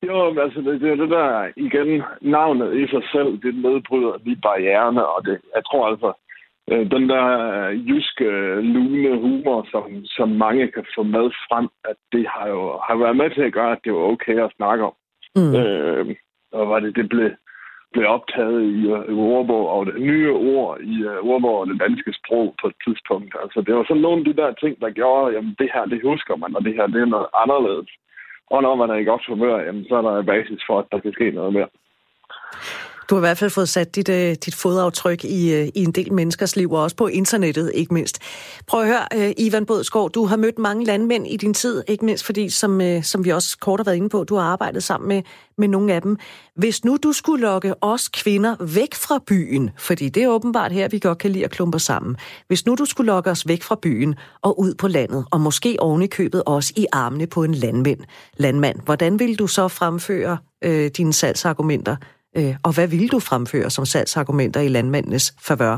[0.03, 4.35] Jo, altså det, det er det der, igen, navnet i sig selv, det nedbryder de
[4.35, 6.13] barriererne, og det, jeg tror altså,
[6.71, 7.25] øh, den der
[7.69, 8.25] jyske,
[8.61, 13.17] lune humor, som, som mange kan få med frem, at det har jo har været
[13.17, 14.93] med til at gøre, at det var okay at snakke om.
[15.35, 15.55] Mm.
[15.55, 16.15] Øh,
[16.51, 17.29] og var det, det blev,
[17.93, 22.13] blev optaget i, uh, ordbog, og det nye ord i uh, ordbog og det danske
[22.19, 23.35] sprog på et tidspunkt.
[23.43, 26.01] Altså, det var sådan nogle af de der ting, der gjorde, jamen det her, det
[26.03, 27.89] husker man, og det her, det er noget anderledes.
[28.49, 30.99] Og når man er i godt humør, jamen, så er der basis for, at der
[30.99, 31.69] kan ske noget mere.
[33.09, 35.91] Du har i hvert fald fået sat dit, øh, dit fodaftryk i, øh, i en
[35.91, 38.19] del menneskers liv, og også på internettet, ikke mindst.
[38.67, 42.05] Prøv at høre, øh, Ivan Bådsgaard, du har mødt mange landmænd i din tid, ikke
[42.05, 44.83] mindst fordi, som, øh, som vi også kort har været inde på, du har arbejdet
[44.83, 45.21] sammen med,
[45.57, 46.17] med nogle af dem.
[46.55, 50.87] Hvis nu du skulle lokke os kvinder væk fra byen, fordi det er åbenbart her,
[50.87, 52.17] vi godt kan lide at klumpe sammen.
[52.47, 55.77] Hvis nu du skulle lokke os væk fra byen og ud på landet, og måske
[55.79, 57.99] oven i købet også i armene på en landmænd,
[58.37, 61.95] landmand, hvordan vil du så fremføre øh, dine salgsargumenter
[62.39, 65.77] Øh, og hvad vil du fremføre som salgsargumenter i landmændenes favør?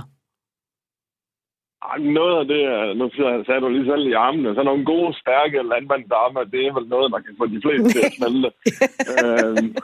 [2.00, 2.62] Noget af det,
[2.98, 3.10] nu
[3.45, 7.12] sagde du lige selv i armene, så nogle gode, stærke landmandsarme, det er vel noget,
[7.12, 8.50] man kan få de fleste til at smelte.
[9.24, 9.76] øhm,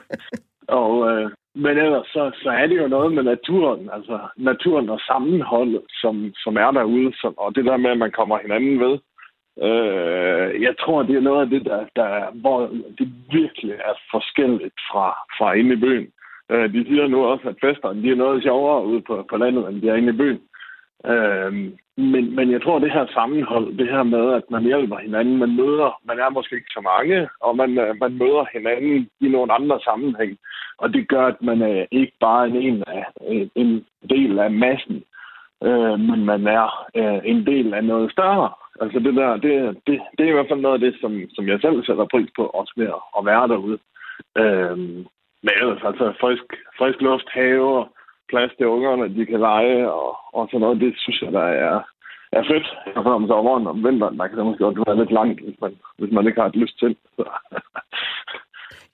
[0.68, 5.00] og, øh, men ellers, så, så er det jo noget med naturen, altså naturen og
[5.00, 8.94] sammenholdet, som, som er derude, som, og det der med, at man kommer hinanden ved.
[9.68, 12.58] Øh, jeg tror, det er noget af det, der, der, hvor
[12.98, 15.06] det virkelig er forskelligt fra,
[15.38, 16.08] fra inde i byen.
[16.50, 19.68] Øh, de siger nu også, at festerne de er noget sjovere ude på, på landet,
[19.68, 20.40] end de er inde i byen.
[21.06, 21.52] Øh,
[21.96, 25.56] men, men jeg tror, det her sammenhold, det her med, at man hjælper hinanden, man
[25.56, 29.52] møder, man er måske ikke så mange, og man, øh, man møder hinanden i nogle
[29.52, 30.38] andre sammenhæng.
[30.78, 33.04] Og det gør, at man er ikke bare en, en, af,
[33.54, 35.04] en del af massen,
[35.62, 38.50] øh, men man er øh, en del af noget større.
[38.80, 41.48] Altså det der, det, det, det er i hvert fald noget af det, som, som
[41.48, 43.78] jeg selv sætter pris på, også ved at, at være derude.
[44.38, 45.04] Øh,
[45.46, 46.46] men ellers, altså frisk,
[46.78, 47.84] frisk luft, haver,
[48.30, 51.76] plads til ungerne, de kan lege og, og sådan noget, det synes jeg, der er,
[52.32, 52.66] er fedt.
[52.96, 55.58] Og så om sommeren om vinteren, der kan det måske godt være lidt langt, hvis
[55.62, 56.96] man, hvis man ikke har et lyst til.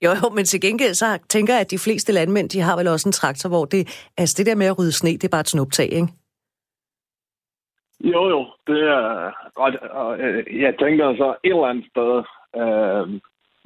[0.04, 2.88] Jo, jo, men til gengæld så tænker jeg, at de fleste landmænd, de har vel
[2.88, 3.82] også en traktor, hvor det,
[4.18, 6.08] altså det der med at rydde sne, det er bare et snuptag, ikke?
[8.00, 12.12] Jo, jo, det er, og, og, øh, jeg tænker så et eller andet sted,
[12.60, 13.20] øh,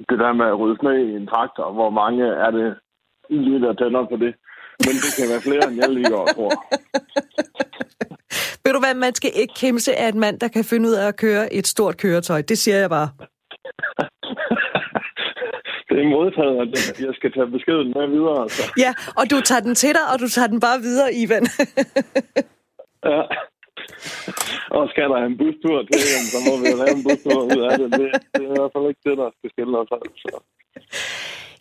[0.09, 2.75] det der med at rydde sne i en traktor, hvor mange er det
[3.29, 4.33] lige der tænder på det.
[4.85, 6.51] Men det kan være flere, end jeg lige godt tror.
[8.63, 10.93] Ved du hvad, man skal ikke kæmpe sig af en mand, der kan finde ud
[10.93, 12.41] af at køre et stort køretøj.
[12.41, 13.09] Det siger jeg bare.
[15.89, 16.67] det er modtaget, at
[17.05, 18.41] jeg skal tage beskeden med videre.
[18.41, 18.73] Altså.
[18.77, 21.45] Ja, og du tager den til dig, og du tager den bare videre, Ivan.
[23.11, 23.21] ja.
[24.77, 26.01] Og skal der en bustur til,
[26.33, 27.89] så må vi lave en bustur ud af det.
[28.01, 28.09] det.
[28.33, 29.89] Det er i hvert fald ikke det, der skal skille os.
[29.91, 30.39] Altså.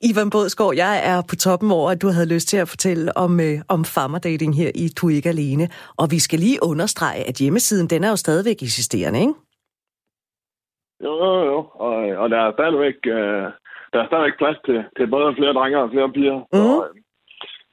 [0.09, 3.41] Ivan Bådsgaard, jeg er på toppen over, at du havde lyst til at fortælle om,
[3.41, 5.65] øh, om farmerdating her i Du ikke alene.
[6.01, 9.35] Og vi skal lige understrege, at hjemmesiden, den er jo stadigvæk eksisterende, ikke?
[11.05, 11.59] Jo, jo, jo.
[11.87, 13.47] Og, og der er stadigvæk, øh,
[13.93, 16.39] der er stadigvæk plads til, til både flere drenge og flere piger.
[16.39, 16.59] Mm.
[16.59, 17.03] Så, øh,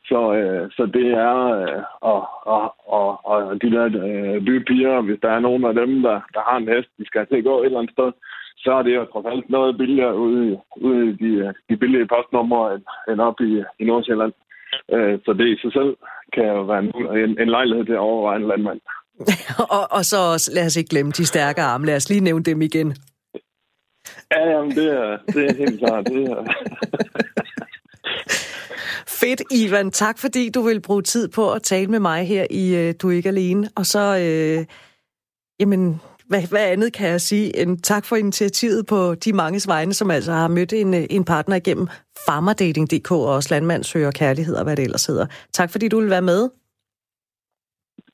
[0.09, 1.81] så, øh, så det er, øh,
[2.11, 2.21] og,
[2.55, 2.65] og,
[2.97, 3.02] og
[3.61, 6.89] de der øh, bypiger, hvis der er nogen af dem, der, der har en hest,
[6.99, 8.11] de skal til at gå et eller andet sted,
[8.63, 12.73] så er det jo trods alt noget billigere ude, ude i de, de billige postnumre
[12.73, 14.33] end, end op i, i Nordsjælland.
[14.93, 15.91] Øh, så det i sig selv
[16.33, 16.81] kan jo være
[17.23, 18.79] en, en lejlighed til at overveje en landmand.
[19.77, 21.85] og, og så lad os ikke glemme de stærke arme.
[21.85, 22.95] Lad os lige nævne dem igen.
[24.31, 26.05] Ja, jamen, det er, det er helt klart.
[26.07, 26.43] Det er.
[29.21, 29.91] Fedt, Ivan.
[29.91, 33.09] Tak fordi du vil bruge tid på at tale med mig her i uh, Du
[33.09, 33.69] er ikke alene.
[33.75, 34.65] Og så, øh,
[35.59, 39.93] jamen, hvad, hvad andet kan jeg sige end tak for initiativet på de mange vegne,
[39.93, 41.87] som altså har mødt en, øh, en partner igennem
[42.27, 45.25] farmerdating.dk og også landmandsøger kærlighed og hvad det ellers hedder.
[45.53, 46.49] Tak fordi du vil være med.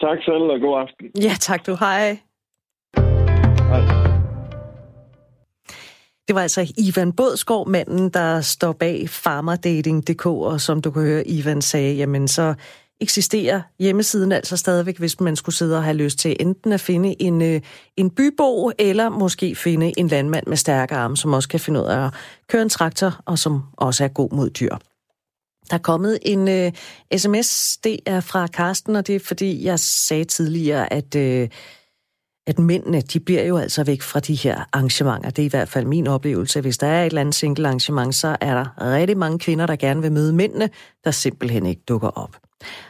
[0.01, 1.21] Tak selv, og god aften.
[1.21, 1.75] Ja, tak du.
[1.79, 2.28] Hej.
[6.30, 11.27] Det var altså Ivan Bådskov, manden, der står bag farmerdating.dk, og som du kan høre,
[11.27, 12.53] Ivan sagde, jamen så
[13.01, 17.21] eksisterer hjemmesiden altså stadigvæk, hvis man skulle sidde og have lyst til enten at finde
[17.21, 17.61] en, øh,
[17.97, 21.86] en bybo, eller måske finde en landmand med stærke arme, som også kan finde ud
[21.86, 22.13] af at
[22.47, 24.75] køre en traktor, og som også er god mod dyr.
[25.69, 26.71] Der er kommet en øh,
[27.13, 31.47] uh, sms, det er fra Karsten, og det er fordi, jeg sagde tidligere, at, uh,
[32.49, 35.29] at mændene, de bliver jo altså væk fra de her arrangementer.
[35.29, 36.61] Det er i hvert fald min oplevelse.
[36.61, 39.75] Hvis der er et eller andet single arrangement, så er der rigtig mange kvinder, der
[39.75, 40.69] gerne vil møde mændene,
[41.03, 42.37] der simpelthen ikke dukker op.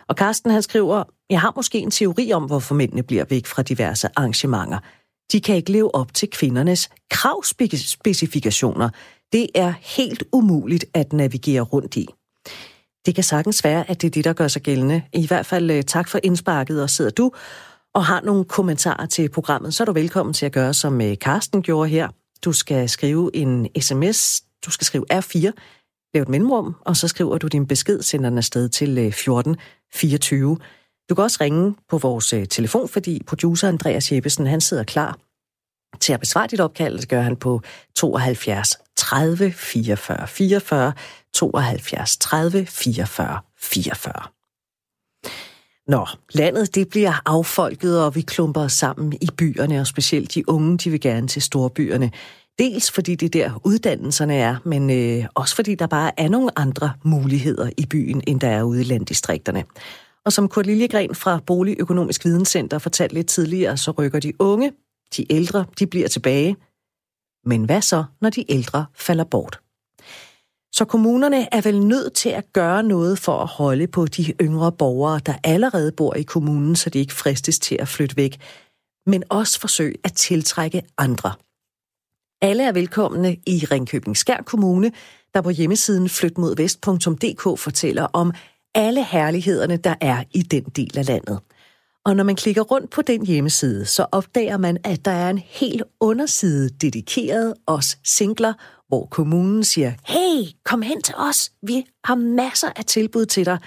[0.08, 3.62] Og Karsten han skriver, jeg har måske en teori om, hvorfor mændene bliver væk fra
[3.62, 4.78] diverse arrangementer.
[5.32, 8.90] De kan ikke leve op til kvindernes kravspecifikationer.
[9.34, 12.08] Det er helt umuligt at navigere rundt i.
[13.06, 15.02] Det kan sagtens være, at det er det, der gør sig gældende.
[15.14, 17.32] I hvert fald øh, tak for indsparket, og sidder du
[17.94, 21.18] og har nogle kommentarer til programmet, så er du velkommen til at gøre, som øh,
[21.22, 22.10] Karsten gjorde her.
[22.46, 25.52] Du skal skrive en sms, du skal skrive R4,
[26.14, 30.58] lav et mellemrum, og så skriver du din besked, sender den afsted til øh, 1424.
[31.10, 35.18] Du kan også ringe på vores øh, telefon, fordi producer Andreas Jeppesen, han sidder klar
[36.00, 37.00] til at besvare dit opkald.
[37.00, 37.62] Det gør han på
[37.96, 40.94] 72 30 44 44,
[41.34, 44.24] 72 30 44 44.
[45.90, 50.50] Nå, landet det bliver affolket, og vi klumper os sammen i byerne, og specielt de
[50.50, 52.12] unge, de vil gerne til storbyerne.
[52.60, 56.94] Dels fordi det der uddannelserne er, men øh, også fordi der bare er nogle andre
[57.04, 59.64] muligheder i byen, end der er ude i landdistrikterne.
[60.26, 64.72] Og som Kurt Liljegren fra Boligøkonomisk Videnscenter fortalte lidt tidligere, så rykker de unge,
[65.18, 66.56] de ældre, de bliver tilbage.
[67.46, 69.60] Men hvad så, når de ældre falder bort?
[70.72, 74.72] Så kommunerne er vel nødt til at gøre noget for at holde på de yngre
[74.72, 78.42] borgere, der allerede bor i kommunen, så de ikke fristes til at flytte væk,
[79.06, 81.34] men også forsøge at tiltrække andre.
[82.42, 84.92] Alle er velkomne i Ringkøbing Skær Kommune,
[85.34, 88.34] der på hjemmesiden flytmodvest.dk fortæller om
[88.76, 91.40] alle herlighederne, der er i den del af landet.
[92.06, 95.38] Og når man klikker rundt på den hjemmeside, så opdager man, at der er en
[95.38, 98.54] hel underside dedikeret os singler,
[98.90, 103.58] hvor kommunen siger, hey, kom hen til os, vi har masser af tilbud til dig.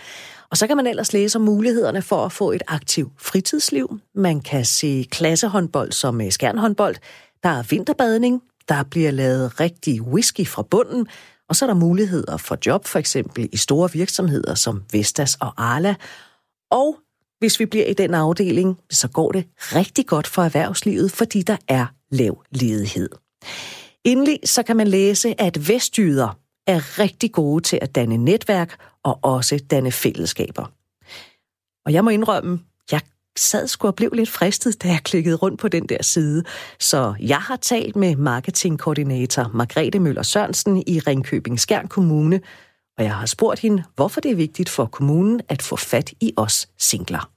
[0.51, 3.99] Og så kan man ellers læse om mulighederne for at få et aktivt fritidsliv.
[4.15, 6.97] Man kan se klassehåndbold som øh, skærnhåndbold.
[7.43, 11.07] Der er vinterbadning, der bliver lavet rigtig whisky fra bunden,
[11.49, 15.53] og så er der muligheder for job, for eksempel i store virksomheder som Vestas og
[15.57, 15.95] Arla.
[16.71, 16.97] Og
[17.39, 21.57] hvis vi bliver i den afdeling, så går det rigtig godt for erhvervslivet, fordi der
[21.69, 23.09] er lav ledighed.
[24.05, 29.19] Endelig så kan man læse, at vestjyder er rigtig gode til at danne netværk og
[29.23, 30.73] også danne fællesskaber.
[31.87, 32.61] Og jeg må indrømme,
[32.93, 33.01] jeg
[33.37, 36.45] sad sgu og blev lidt fristet, da jeg klikkede rundt på den der side.
[36.79, 42.41] Så jeg har talt med marketingkoordinator Margrethe Møller Sørensen i Ringkøbing Skjern Kommune,
[42.99, 46.35] og jeg har spurgt hende, hvorfor det er vigtigt for kommunen at få fat i
[46.37, 47.31] os singler.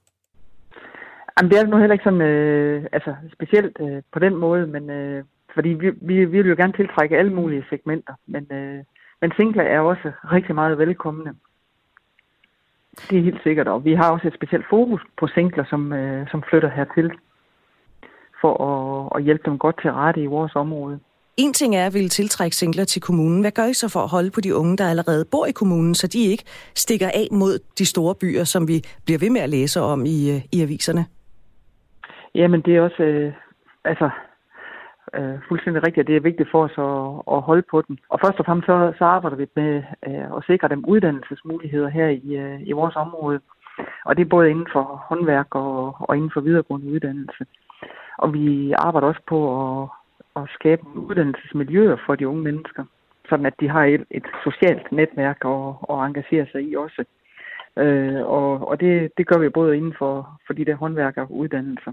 [1.38, 4.90] Jamen, det er nu heller ikke sådan, øh, altså specielt øh, på den måde, men
[4.90, 5.24] øh,
[5.56, 8.84] fordi vi, vi, vi vil jo gerne tiltrække alle mulige segmenter, men, øh,
[9.20, 11.34] men singler er også rigtig meget velkomne.
[13.10, 16.30] Det er helt sikkert, og vi har også et specielt fokus på singler, som, øh,
[16.30, 17.10] som flytter hertil,
[18.40, 21.00] for at, at hjælpe dem godt til rette i vores område.
[21.36, 23.40] En ting er at ville tiltrække singler til kommunen.
[23.40, 25.94] Hvad gør I så for at holde på de unge, der allerede bor i kommunen,
[25.94, 26.44] så de ikke
[26.74, 30.30] stikker af mod de store byer, som vi bliver ved med at læse om i,
[30.34, 31.06] øh, i aviserne?
[32.34, 33.32] Jamen, det er også øh,
[33.84, 34.10] altså,
[35.14, 37.96] øh, fuldstændig rigtigt, at det er vigtigt for os at, at holde på dem.
[38.08, 42.08] Og først og fremmest så, så arbejder vi med øh, at sikre dem uddannelsesmuligheder her
[42.08, 43.40] i, øh, i vores område.
[44.04, 47.46] Og det er både inden for håndværk og, og inden for videregående uddannelse.
[48.18, 49.88] Og vi arbejder også på at,
[50.36, 52.84] at skabe uddannelsesmiljøer for de unge mennesker,
[53.28, 57.04] sådan at de har et, et socialt netværk at, at engagere sig i også.
[57.78, 61.92] Øh, og og det, det gør vi både inden for, for de der håndværkeruddannelser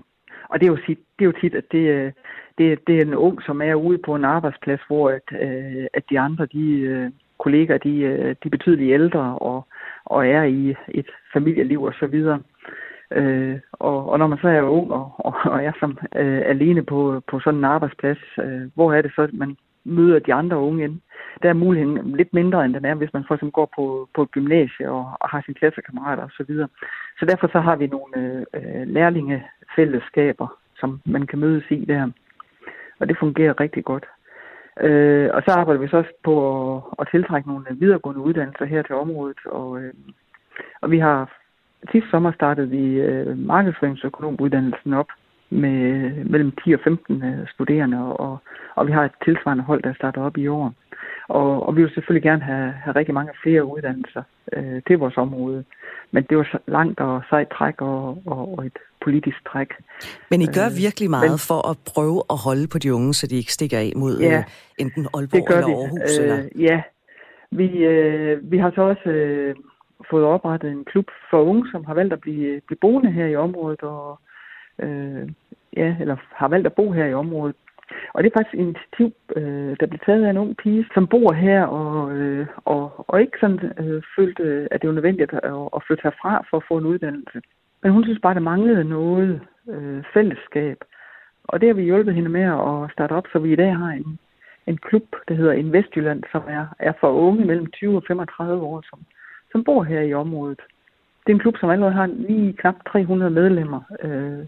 [0.49, 2.11] og det er jo, tit, det er jo tit, at det, øh,
[2.57, 6.03] det, det er en ung, som er ude på en arbejdsplads, hvor at, øh, at
[6.09, 9.67] de andre de, øh, kollegaer, kolleger, de, de er betydeligt ældre og,
[10.05, 12.39] og er i et familieliv og så videre.
[13.11, 16.83] Øh, og, og når man så er ung og, og, og er som øh, alene
[16.83, 20.57] på, på sådan en arbejdsplads, øh, hvor er det så, at man møder de andre
[20.57, 20.99] unge ind?
[21.41, 24.21] der er muligheden lidt mindre, end den er, hvis man for eksempel går på, på
[24.21, 26.31] et gymnasie og, og har sine klassekammerater osv.
[26.37, 26.67] Så, videre.
[27.19, 30.47] så derfor så har vi nogle øh, lærlingefællesskaber,
[30.79, 32.11] som man kan mødes i der.
[32.99, 34.05] Og det fungerer rigtig godt.
[34.81, 36.33] Øh, og så arbejder vi så også på
[36.75, 39.37] at, at tiltrække nogle videregående uddannelser her til området.
[39.45, 39.93] Og, øh,
[40.81, 41.31] og vi har
[41.91, 45.07] sidste sommer startet vi øh, markedsføringsøkonomuddannelsen op
[45.53, 48.37] med mellem 10 og 15 øh, studerende, og,
[48.75, 50.73] og vi har et tilsvarende hold, der starter op i år.
[51.27, 54.23] Og, og vi vil selvfølgelig gerne have, have rigtig mange flere uddannelser
[54.53, 55.63] øh, til vores område.
[56.11, 59.69] Men det var langt og sejt træk og, og, og et politisk træk.
[60.31, 63.13] Men I gør øh, virkelig meget Men, for at prøve at holde på de unge,
[63.13, 64.43] så de ikke stikker af mod ja, øh,
[64.77, 66.19] enten Aalborg eller Aarhus?
[66.19, 66.49] Øh, eller?
[66.69, 66.81] Ja,
[67.51, 69.55] vi, øh, vi har så også øh,
[70.09, 73.35] fået oprettet en klub for unge, som har valgt at blive, blive boende her i
[73.35, 74.19] området, og
[74.79, 75.29] øh,
[75.77, 77.55] ja, eller har valgt at bo her i området.
[78.13, 81.07] Og det er faktisk et initiativ, øh, der blev taget af en ung pige, som
[81.07, 85.33] bor her og, øh, og, og ikke sådan øh, følte, øh, at det var nødvendigt
[85.33, 87.41] at, at flytte herfra for at få en uddannelse.
[87.83, 90.77] Men hun synes bare, der manglede noget øh, fællesskab.
[91.43, 93.91] Og det har vi hjulpet hende med at starte op, så vi i dag har
[93.91, 94.19] en,
[94.67, 98.83] en klub, der hedder Investjylland, som er, er for unge mellem 20 og 35 år,
[98.89, 98.99] som,
[99.51, 100.61] som bor her i området.
[101.25, 104.45] Det er en klub, som allerede har lige knap 300 medlemmer, øh,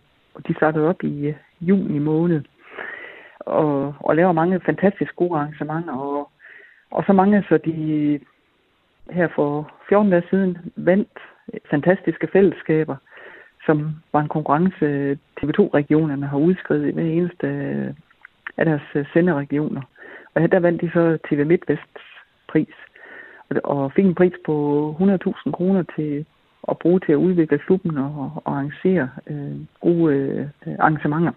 [0.48, 2.42] de startede op i øh, juni måned
[3.40, 6.30] og, og laver mange fantastisk gode arrangementer, og,
[6.92, 8.20] og så mange, så de øh,
[9.10, 11.18] her for 14 dage siden vandt
[11.70, 12.96] fantastiske fællesskaber,
[13.66, 17.48] som var en konkurrence, øh, TV2-regionerne har udskrevet i hver eneste
[18.58, 19.82] af deres senderegioner.
[20.34, 22.02] Og her der vandt de så TV MidtVests
[22.48, 22.76] pris,
[23.64, 24.56] og fik en pris på
[25.00, 26.26] 100.000 kroner til
[26.70, 31.32] at bruge til at udvikle klubben og, og arrangere øh, gode øh, arrangementer.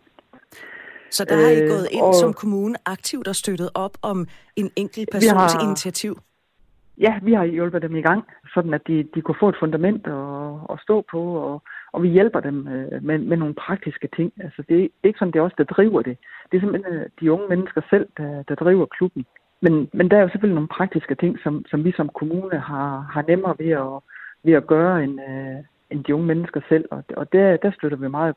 [1.10, 4.26] Så der har I øh, gået ind og, som kommune aktivt og støttet op om
[4.56, 6.18] en enkelt persons har, initiativ?
[6.98, 8.24] Ja, vi har hjulpet dem i gang,
[8.54, 11.62] sådan at de, de kunne få et fundament at, at stå på, og,
[11.92, 14.32] og vi hjælper dem øh, med, med nogle praktiske ting.
[14.40, 16.16] Altså, det er ikke sådan, det er os, der driver det.
[16.48, 19.26] Det er simpelthen øh, de unge mennesker selv, der, der driver klubben.
[19.60, 23.10] Men, men der er jo selvfølgelig nogle praktiske ting, som, som vi som kommune har,
[23.12, 23.92] har nemmere ved at,
[24.48, 25.58] ved at gøre end, øh,
[25.90, 26.84] end de unge mennesker selv.
[26.90, 28.34] Og, og der, der støtter vi meget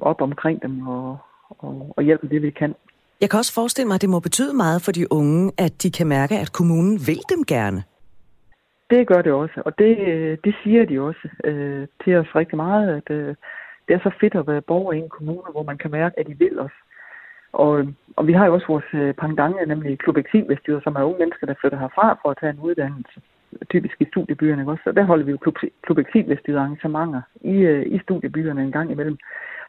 [0.00, 2.74] op omkring dem og, og, og hjælper det, vi kan.
[3.20, 5.90] Jeg kan også forestille mig, at det må betyde meget for de unge, at de
[5.90, 7.82] kan mærke, at kommunen vil dem gerne.
[8.90, 9.92] Det gør det også, og det,
[10.44, 13.34] det siger de også øh, til os rigtig meget, at øh,
[13.88, 16.26] det er så fedt at være borger i en kommune, hvor man kan mærke, at
[16.26, 16.76] de vil os.
[17.52, 17.86] Og,
[18.16, 21.46] og vi har jo også vores øh, pangdange, nemlig Klub Eksilbestyret, som er unge mennesker,
[21.46, 23.20] der flytter herfra for at tage en uddannelse.
[23.70, 24.82] Typisk i studiebyerne også.
[24.86, 29.18] Og der holder vi jo Klub, Klub arrangementer i, øh, i studiebyerne en gang imellem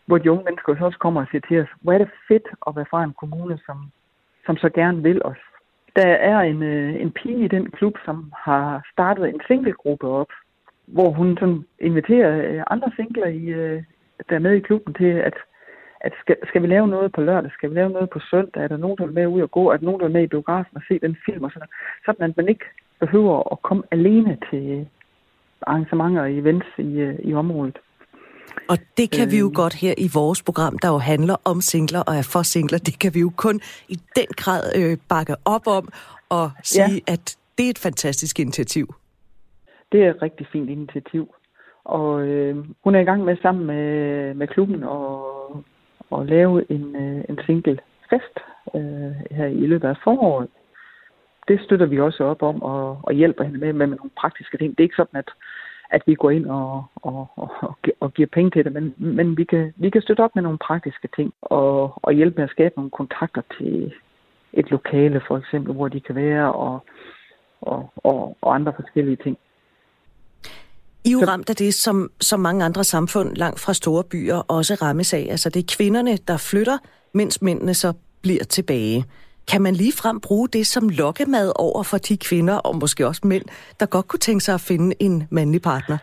[0.06, 2.76] hvor de unge mennesker også kommer og siger til os, hvor er det fedt at
[2.76, 3.78] være fra en kommune, som,
[4.46, 5.38] som så gerne vil os.
[5.96, 10.32] Der er en, øh, en pige i den klub, som har startet en singlegruppe op,
[10.86, 13.84] hvor hun sådan inviterer øh, andre singler, i, øh,
[14.30, 15.34] der er med i klubben til, at,
[16.02, 18.68] at skal, skal vi lave noget på lørdag, skal vi lave noget på søndag, er
[18.68, 20.28] der nogen, der vil med ud og gå, er der nogen, der vil med i
[20.28, 21.76] biografen og se den film og sådan noget.
[22.06, 22.66] Sådan at man ikke
[23.04, 24.88] behøver at komme alene til
[25.68, 26.92] arrangementer og events i,
[27.30, 27.78] i området.
[28.70, 29.56] Og det kan vi jo øh.
[29.62, 32.78] godt her i vores program, der jo handler om singler og er for singler.
[32.78, 33.60] Det kan vi jo kun
[33.94, 35.86] i den grad øh, bakke op om
[36.30, 37.14] og sige, ja.
[37.14, 38.86] at det er et fantastisk initiativ.
[39.92, 41.36] Det er et rigtig fint initiativ.
[41.86, 45.16] Og øh, hun er i gang med sammen med, med klubben og,
[46.10, 47.80] og lave en, øh, en single
[48.10, 48.36] fest
[48.76, 50.50] øh, her i løbet af foråret.
[51.48, 54.72] Det støtter vi også op om og, og hjælper hende med, med, nogle praktiske ting.
[54.72, 55.30] Det er ikke sådan, at
[55.90, 59.44] at vi går ind og, og, og, og giver penge til det, men, men vi,
[59.44, 62.74] kan, vi kan støtte op med nogle praktiske ting og, og hjælpe med at skabe
[62.76, 63.94] nogle kontakter til
[64.54, 66.86] et lokale for eksempel, hvor de kan være og,
[67.62, 69.38] og, og, og andre forskellige ting.
[71.06, 74.38] I er jo ramt af det, som, som mange andre samfund langt fra store byer
[74.38, 75.28] også rammes af.
[75.30, 76.78] Altså det er kvinderne, der flytter,
[77.14, 79.06] mens mændene så bliver tilbage.
[79.52, 83.22] Kan man lige frem bruge det som lokkemad over for de kvinder, og måske også
[83.24, 83.46] mænd,
[83.80, 85.98] der godt kunne tænke sig at finde en mandlig partner?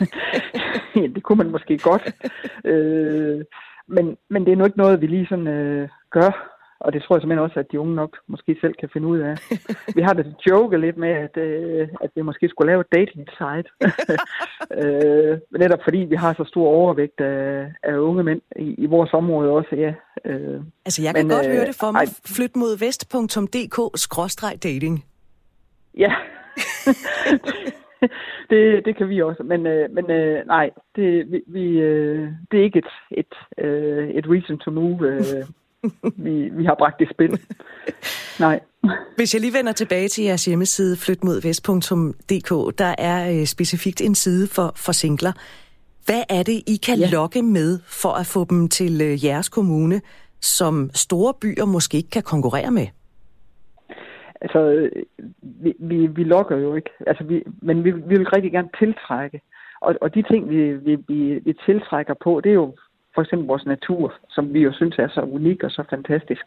[0.96, 2.02] ja, det kunne man måske godt.
[2.64, 3.44] øh,
[3.88, 6.53] men, men det er nu ikke noget, vi lige sådan øh, gør
[6.84, 9.18] og det tror jeg simpelthen også, at de unge nok måske selv kan finde ud
[9.18, 9.34] af.
[9.96, 13.28] Vi har det joke lidt med, at, øh, at vi måske skulle lave et dating
[13.38, 13.68] site.
[14.80, 19.12] øh, netop fordi vi har så stor overvægt af, af unge mænd i, i vores
[19.12, 19.94] område også, ja.
[20.24, 22.02] Øh, altså jeg kan men, godt øh, høre det for mig.
[22.36, 25.04] Flyt mod vest.dk-dating.
[25.98, 26.14] Ja.
[28.50, 29.42] det, det kan vi også.
[29.42, 34.08] Men, øh, men øh, nej, det, vi, vi, øh, det er ikke et, et, øh,
[34.08, 35.08] et reason to move.
[35.08, 35.44] Øh,
[36.16, 37.40] vi, vi har bragt i spil.
[38.40, 38.60] Nej.
[39.16, 44.48] Hvis jeg lige vender tilbage til jeres hjemmeside, flytmodvest.dk, der er øh, specifikt en side
[44.48, 45.32] for, for singler.
[46.06, 47.08] Hvad er det, I kan ja.
[47.12, 50.00] lokke med for at få dem til øh, jeres kommune,
[50.40, 52.86] som store byer måske ikke kan konkurrere med?
[54.40, 54.90] Altså,
[55.42, 59.40] vi, vi, vi lokker jo ikke, altså, vi, men vi, vi vil rigtig gerne tiltrække.
[59.80, 62.74] Og, og de ting, vi, vi, vi, vi tiltrækker på, det er jo
[63.14, 66.46] for eksempel vores natur, som vi jo synes er så unik og så fantastisk.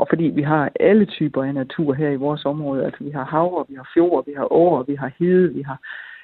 [0.00, 2.84] Og fordi vi har alle typer af natur her i vores område.
[2.84, 5.78] Altså vi har hav, vi har fjord, vi har åer, vi har hede, vi har,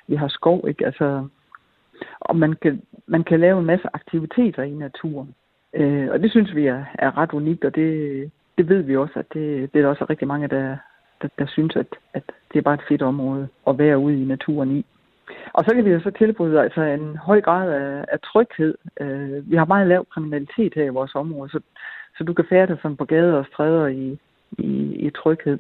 [0.07, 0.69] vi har skov.
[0.69, 0.87] Ikke?
[0.87, 1.29] Altså,
[2.21, 5.35] og man kan, man kan lave en masse aktiviteter i naturen.
[5.75, 9.19] Øh, og det synes vi er, er ret unikt, og det, det ved vi også,
[9.19, 10.77] at det, det er der også rigtig mange, der,
[11.23, 14.25] der, der synes, at, at det er bare et fedt område at være ude i
[14.25, 14.87] naturen i.
[15.53, 18.75] Og så kan vi jo så tilbyde altså en høj grad af, af tryghed.
[19.01, 21.61] Øh, vi har meget lav kriminalitet her i vores område, så,
[22.19, 24.19] så du kan færdes sådan på gader og stræder i,
[24.59, 24.71] i,
[25.07, 25.59] i tryghed.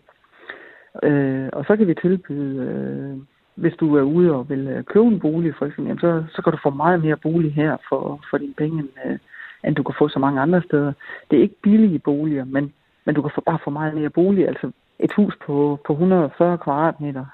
[1.02, 3.16] Øh, og så kan vi tilbyde, øh,
[3.54, 6.42] hvis du er ude og vil øh, købe en bolig for eksempel, jamen så, så
[6.42, 9.18] kan du få meget mere bolig her for, for dine penge, end, øh,
[9.64, 10.92] end du kan få så mange andre steder.
[11.30, 12.72] Det er ikke billige boliger, men,
[13.04, 14.48] men du kan få, bare få meget mere bolig.
[14.48, 17.24] Altså et hus på, på 140 kvadratmeter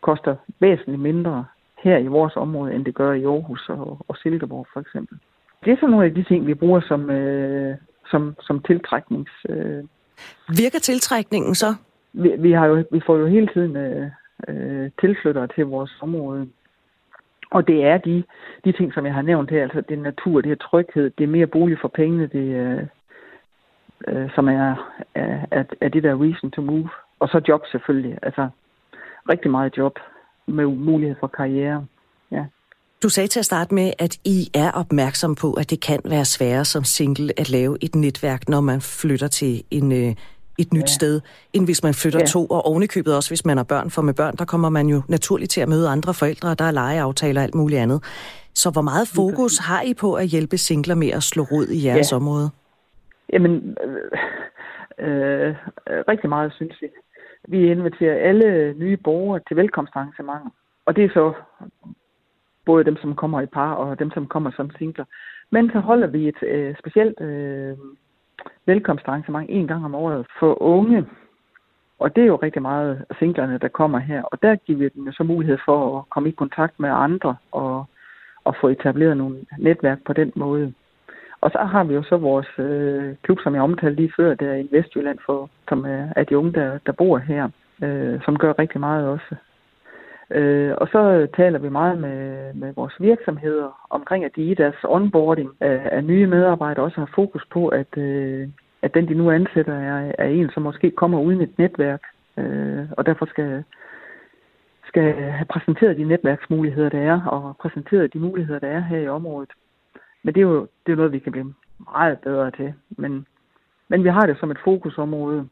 [0.00, 1.44] koster væsentligt mindre
[1.82, 5.18] her i vores område, end det gør i Aarhus og, og Silkeborg for eksempel.
[5.64, 7.76] Det er sådan nogle af de ting, vi bruger som, øh,
[8.10, 9.32] som, som tiltræknings...
[9.48, 9.84] Øh.
[10.48, 11.66] Virker tiltrækningen så?
[12.12, 14.10] Vi, vi, har jo, vi får jo hele tiden øh,
[14.48, 16.48] øh, tilflyttere til vores område.
[17.50, 18.22] Og det er de,
[18.64, 21.24] de ting, som jeg har nævnt her, altså det er natur, det er tryghed, det
[21.24, 22.86] er mere bolig for pengene, det er,
[24.08, 26.88] øh, som er, er, er det der reason to move.
[27.20, 28.48] Og så job selvfølgelig, altså
[29.28, 29.98] rigtig meget job
[30.46, 31.86] med mulighed for karriere.
[32.32, 32.44] Ja.
[33.02, 36.24] Du sagde til at starte med, at I er opmærksom på, at det kan være
[36.24, 40.14] sværere som single at lave et netværk, når man flytter til en, øh,
[40.58, 40.86] et nyt ja.
[40.86, 41.20] sted,
[41.52, 42.26] end hvis man flytter ja.
[42.26, 43.90] to, og ovenikøbet også, hvis man har børn.
[43.90, 46.64] For med børn, der kommer man jo naturligt til at møde andre forældre, og der
[46.64, 48.02] er legeaftaler og alt muligt andet.
[48.54, 51.86] Så hvor meget fokus har I på at hjælpe singler med at slå rod i
[51.86, 52.16] jeres ja.
[52.16, 52.50] område?
[53.32, 54.02] Jamen, øh,
[54.98, 55.54] øh,
[56.08, 56.86] rigtig meget, synes vi.
[57.48, 60.50] Vi inviterer alle nye borgere til velkomstarrangementer.
[60.86, 61.32] Og det er så
[62.64, 65.04] både dem, som kommer i par, og dem, som kommer som singler.
[65.50, 67.76] Men så holder vi et øh, specielt øh,
[68.66, 71.06] velkomstarrangement en gang om året for unge.
[71.98, 74.22] Og det er jo rigtig meget singlerne, der kommer her.
[74.22, 77.36] Og der giver vi dem jo så mulighed for at komme i kontakt med andre
[77.52, 77.84] og,
[78.44, 80.74] og få etableret nogle netværk på den måde.
[81.42, 84.54] Og så har vi jo så vores øh, klub, som jeg omtalte lige før, der
[84.54, 85.84] i Vestjylland, for, som
[86.16, 87.48] er de unge, der, der bor her,
[87.82, 89.34] øh, som gør rigtig meget også.
[90.30, 94.76] Øh, og så taler vi meget med, med vores virksomheder omkring, at de i deres
[94.84, 98.48] onboarding af, af nye medarbejdere også har fokus på, at, øh,
[98.82, 102.02] at den, de nu ansætter, er, er en, som måske kommer uden et netværk,
[102.38, 103.64] øh, og derfor skal,
[104.86, 109.08] skal have præsenteret de netværksmuligheder, der er, og præsenteret de muligheder, der er her i
[109.08, 109.50] området.
[110.22, 112.74] Men det er jo det er noget, vi kan blive meget bedre til.
[112.90, 113.26] Men,
[113.88, 115.48] men vi har det som et fokusområde,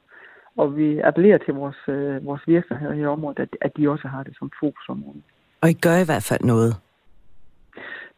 [0.56, 4.22] og vi appellerer til vores, øh, vores virksomheder i området, at, at de også har
[4.22, 5.22] det som fokusområde.
[5.62, 6.76] Og I gør i hvert fald noget?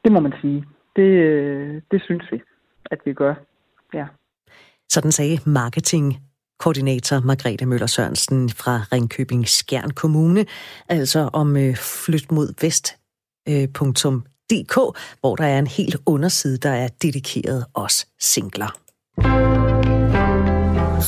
[0.04, 0.64] Det må man sige.
[0.96, 2.42] Det, øh, det synes vi,
[2.90, 3.34] at vi gør.
[3.94, 4.06] Ja.
[4.88, 6.06] Sådan sagde marketing
[6.58, 10.46] koordinator Margrethe Møller Sørensen fra Ringkøbing Skjern Kommune,
[10.88, 11.74] altså om øh,
[12.06, 12.86] flyt mod vest.
[13.48, 13.68] Øh,
[14.52, 14.76] .dk,
[15.20, 17.96] hvor der er en helt underside, der er dedikeret os
[18.32, 18.70] singler.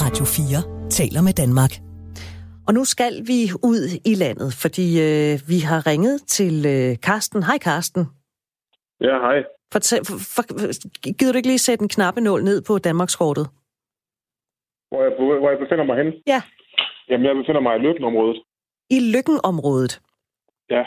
[0.04, 1.72] Radio 4 taler med Danmark.
[2.66, 3.38] Og nu skal vi
[3.72, 7.42] ud i landet, fordi øh, vi har ringet til øh, Karsten.
[7.42, 8.04] Hej Karsten.
[9.00, 9.38] Ja, hej.
[9.72, 10.42] Fortæl, for, for,
[11.18, 13.46] gider du ikke lige sætte en knappenål ned på Danmarkskortet?
[14.90, 16.08] Hvor jeg, hvor jeg befinder mig hen?
[16.26, 16.40] Ja.
[17.08, 18.38] Jamen, jeg befinder mig i Lykkenområdet.
[18.90, 20.00] I Lykkenområdet?
[20.70, 20.84] Ja.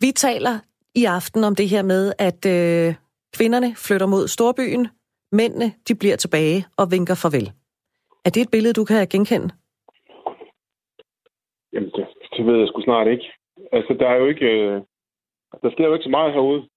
[0.00, 0.54] Vi taler
[0.94, 2.94] i aften om det her med, at øh,
[3.36, 4.88] kvinderne flytter mod storbyen,
[5.32, 7.52] mændene de bliver tilbage og vinker farvel.
[8.24, 9.48] Er det et billede, du kan genkende?
[11.72, 13.26] Jamen, det, det ved jeg sgu snart ikke.
[13.72, 14.46] Altså, der er jo ikke...
[14.46, 14.82] Øh,
[15.62, 16.68] der sker jo ikke så meget herude.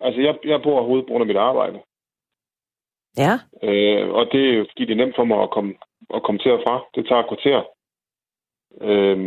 [0.00, 1.78] Altså, jeg, jeg bor herude på grund af mit arbejde.
[3.24, 3.34] Ja.
[3.68, 5.74] Øh, og det er jo, fordi det er nemt for mig at komme,
[6.14, 6.84] at komme til og fra.
[6.94, 7.60] Det tager et kvarter.
[8.88, 9.18] Øh,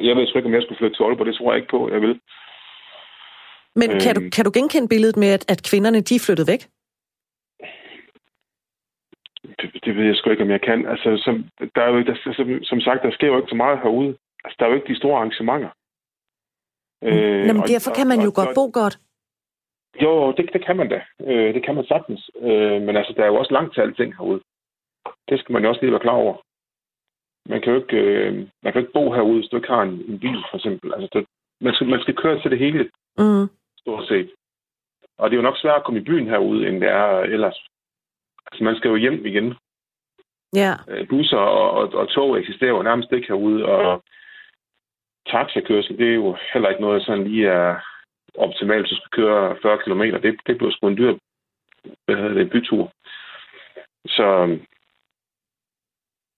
[0.00, 1.26] jeg ved sgu ikke, om jeg skulle flytte til Aalborg.
[1.26, 2.20] Det tror jeg ikke på, jeg vil.
[3.80, 6.46] Men øh, kan, du, kan du genkende billedet med, at, at kvinderne de er flyttet
[6.52, 6.62] væk?
[9.60, 10.86] Det, det ved jeg sgu ikke, om jeg kan.
[10.86, 11.34] Altså, som,
[11.74, 14.16] der er jo, der, som, som sagt, der sker jo ikke så meget herude.
[14.44, 15.70] Altså, der er jo ikke de store arrangementer.
[17.04, 18.98] Øh, Nå, men derfor og, kan man jo og, godt og, bo godt.
[20.02, 21.00] Jo, det, det kan man da.
[21.28, 22.30] Øh, det kan man sagtens.
[22.40, 24.40] Øh, men altså, der er jo også langt til alting herude.
[25.28, 26.36] Det skal man jo også lige være klar over.
[27.46, 30.04] Man kan jo ikke, øh, man kan ikke bo herude, hvis du ikke har en,
[30.08, 30.92] en bil, for eksempel.
[30.94, 31.26] Altså, det,
[31.60, 33.46] man, skal, man skal køre til det hele, Mm.
[33.80, 34.30] stort set.
[35.18, 37.58] Og det er jo nok svært at komme i byen herude, end det er ellers.
[38.46, 39.54] Altså, man skal jo hjem igen.
[40.54, 40.72] Ja.
[40.88, 44.02] Øh, busser og, og, og tog eksisterer jo nærmest ikke herude, og
[45.26, 47.76] taxakørsel, det er jo heller ikke noget, sådan lige er
[48.34, 50.02] optimalt, hvis du skal køre 40 km.
[50.02, 51.14] Det, det bliver sgu en dyr
[52.04, 52.92] hvad hedder det, bytur.
[54.06, 54.58] Så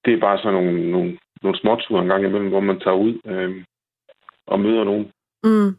[0.05, 3.15] det er bare sådan nogle, nogle, nogle småture en gang imellem, hvor man tager ud
[3.27, 3.65] øh,
[4.47, 5.13] og møder nogen.
[5.45, 5.77] Mm.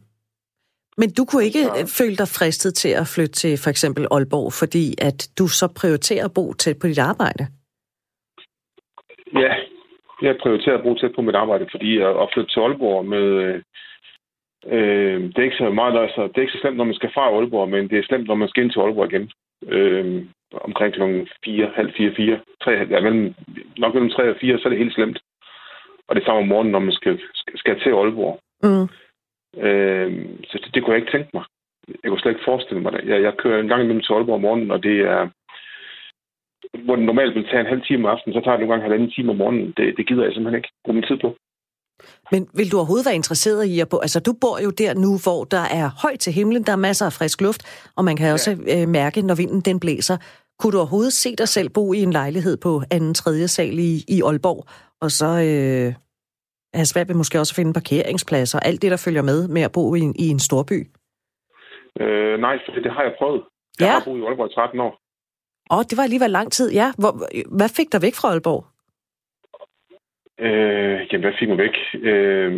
[0.97, 4.53] Men du kunne ikke øh, føle dig fristet til at flytte til for eksempel Aalborg,
[4.61, 7.43] fordi at du så prioriterer at bo tæt på dit arbejde?
[9.43, 9.53] Ja,
[10.21, 13.25] jeg prioriterer at bruge tæt på mit arbejde, fordi at, at flytte til Aalborg med...
[13.45, 13.61] Øh,
[14.75, 17.11] øh, det er ikke så meget, altså, det er ikke så slemt, når man skal
[17.13, 19.31] fra Aalborg, men det er slemt, når man skal ind til Aalborg igen.
[19.67, 21.01] Øh, omkring kl.
[21.45, 23.33] 4, halv 4, 4, 3, ja, mellem,
[23.77, 25.19] nok mellem 3 og 4, så er det helt slemt.
[26.07, 27.19] Og det samme om morgenen, når man skal,
[27.55, 28.39] skal, til Aalborg.
[28.63, 28.87] Mm.
[29.63, 30.09] Øh,
[30.49, 31.43] så det, det kunne jeg ikke tænke mig.
[31.87, 33.03] Jeg kunne slet ikke forestille mig det.
[33.05, 35.29] Jeg, jeg kører en gang imellem til Aalborg om morgenen, og det er...
[36.85, 38.83] Hvor den normalt vil tage en halv time om aftenen, så tager det nogle gange
[38.87, 39.73] halvanden time om morgenen.
[39.77, 41.35] Det, det gider jeg simpelthen ikke bruge min tid på.
[42.31, 43.97] Men vil du overhovedet være interesseret i at bo?
[43.97, 47.05] Altså, du bor jo der nu, hvor der er højt til himlen, der er masser
[47.05, 47.61] af frisk luft,
[47.95, 50.17] og man kan også øh, mærke, når vinden den blæser.
[50.61, 53.91] Kunne du overhovedet se dig selv bo i en lejlighed på anden, tredje sal i,
[54.15, 54.65] i Aalborg,
[55.01, 55.93] og så øh,
[56.73, 59.61] have svært ved måske også at finde parkeringspladser, og alt det, der følger med med
[59.61, 60.79] at bo i en, i en storby?
[62.01, 63.41] Øh, nej, for det, har jeg prøvet.
[63.79, 63.91] Jeg Ja.
[63.93, 64.93] har boet i Aalborg i 13 år.
[65.73, 66.87] Åh, det var alligevel lang tid, ja.
[67.01, 67.11] Hvor,
[67.57, 68.61] hvad fik dig væk fra Aalborg?
[70.45, 71.75] Øh, jamen, hvad fik mig væk?
[72.09, 72.51] Øh,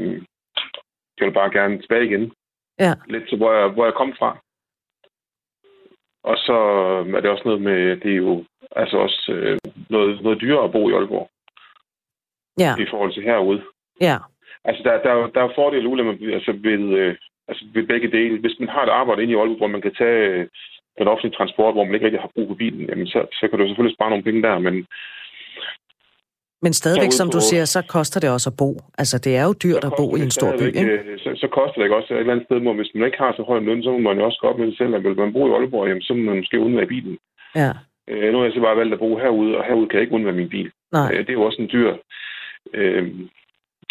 [1.17, 2.31] jeg vil bare gerne tilbage igen.
[2.79, 2.93] Ja.
[3.13, 4.29] Lidt til, hvor jeg, hvor jeg kom fra.
[6.23, 6.57] Og så
[7.15, 8.43] er det også noget med, det er jo
[8.75, 9.57] altså også øh,
[9.89, 11.29] noget, noget dyrere at bo i Aalborg
[12.59, 13.61] Ja, i forhold til herude.
[14.01, 14.17] ja.
[14.65, 17.15] Altså, der, der, er der er fordele og ulemper altså, ved, øh,
[17.47, 18.39] altså, ved begge dele.
[18.39, 20.47] Hvis man har et arbejde inde i Aalborg, hvor man kan tage øh,
[20.97, 23.59] den offentlige transport, hvor man ikke rigtig har brug for bilen, jamen, så, så kan
[23.59, 24.87] du selvfølgelig spare nogle penge der, men
[26.65, 28.69] Men stadigvæk, som du siger, så koster det også at bo.
[29.01, 30.81] Altså, det er jo dyrt så at bo i det en stor by, ikke?
[30.91, 33.17] øh, Så, så koster det ikke også et eller andet sted, hvor hvis man ikke
[33.23, 34.95] har så høj en løn, så må man jo også gå op med sig selv,
[34.95, 37.17] at vil man bo i Aalborg, jamen, så må man måske undvære bilen.
[37.55, 37.71] Ja,
[38.07, 40.15] Øh, nu har jeg så bare valgt at bo herude, og herude kan jeg ikke
[40.15, 40.71] undvære min bil.
[40.91, 41.09] nej.
[41.13, 41.89] Øh, det er jo også en dyr
[42.73, 43.03] øh,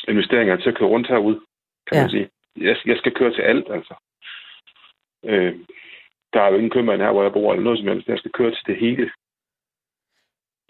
[0.08, 1.38] investering til at køre rundt herude,
[1.86, 2.02] kan Ja.
[2.02, 2.28] man sige.
[2.60, 3.94] Jeg, jeg skal køre til alt, altså.
[5.30, 5.52] Øh,
[6.32, 8.08] der er jo ingen købmand her, hvor jeg bor, eller noget som helst.
[8.08, 9.10] Jeg skal køre til det hele.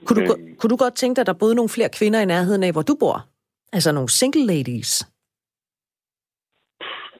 [0.06, 0.56] Kunne du, Øhm.
[0.58, 2.82] kunne du godt tænke dig, at der boede nogle flere kvinder i nærheden af, hvor
[2.82, 3.16] du bor?
[3.72, 4.92] Altså nogle single ladies?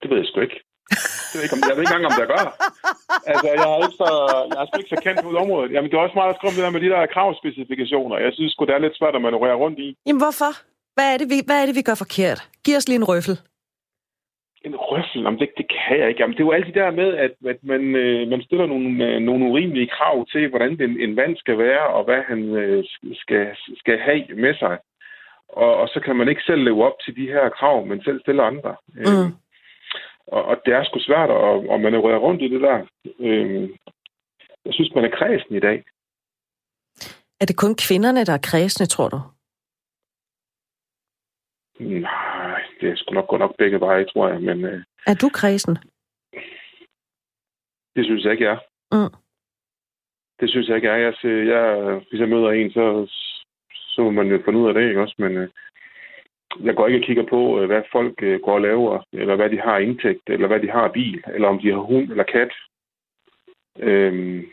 [0.01, 0.59] Det ved jeg sgu ikke.
[1.31, 2.45] Det ved jeg, ikke, om, jeg ved ikke engang, om jeg gør.
[3.31, 4.09] Altså, jeg er ikke så,
[4.57, 5.71] jeg sgu ikke så kendt på området.
[5.75, 8.17] Jamen, det er også meget skrum det der med de der kravspecifikationer.
[8.27, 9.89] Jeg synes sgu, det er lidt svært at manøvrere rundt i.
[10.07, 10.53] Jamen hvorfor?
[10.97, 12.39] Hvad er det, vi, hvad er det, vi gør forkert?
[12.65, 13.37] Giv os lige en røffel.
[14.65, 16.21] En røffel, jamen, det, det kan jeg ikke.
[16.21, 19.21] Jamen, det er jo altid der med, at, at man, øh, man stiller nogle, øh,
[19.21, 22.85] nogle urimelige krav til, hvordan en, en mand skal være, og hvad han øh,
[23.15, 24.79] skal, skal have med sig.
[25.49, 28.21] Og, og så kan man ikke selv leve op til de her krav, men selv
[28.21, 28.77] stille andre.
[28.99, 29.33] Øh, Mm.
[30.27, 32.87] og, og det er sgu svært at, at manøvrere rundt i det der.
[33.21, 33.69] Øh,
[34.65, 35.85] jeg synes, man er kredsen i dag.
[37.41, 39.21] Er det kun kvinderne, der er kredsende, tror du?
[41.81, 42.32] Nej,
[42.83, 44.41] det er sgu nok gå nok begge veje, tror jeg.
[44.43, 45.77] Men øh, Er du kredsen?
[47.97, 48.59] det synes jeg ikke, jeg er.
[48.97, 49.15] Mm.
[50.41, 51.03] Det synes jeg ikke, jeg er.
[51.05, 52.85] Jeg, ser- jeg, hvis jeg møder en, så,
[53.95, 55.15] så må man jo finde ud af det, ikke også?
[55.19, 55.49] Men øh,
[56.63, 59.51] jeg går ikke og kigger på, øh, hvad folk øh, går og laver, eller hvad
[59.51, 62.53] de har indtægt, eller hvad de har bil, eller om de har hund eller kat.
[63.79, 64.47] Øhm,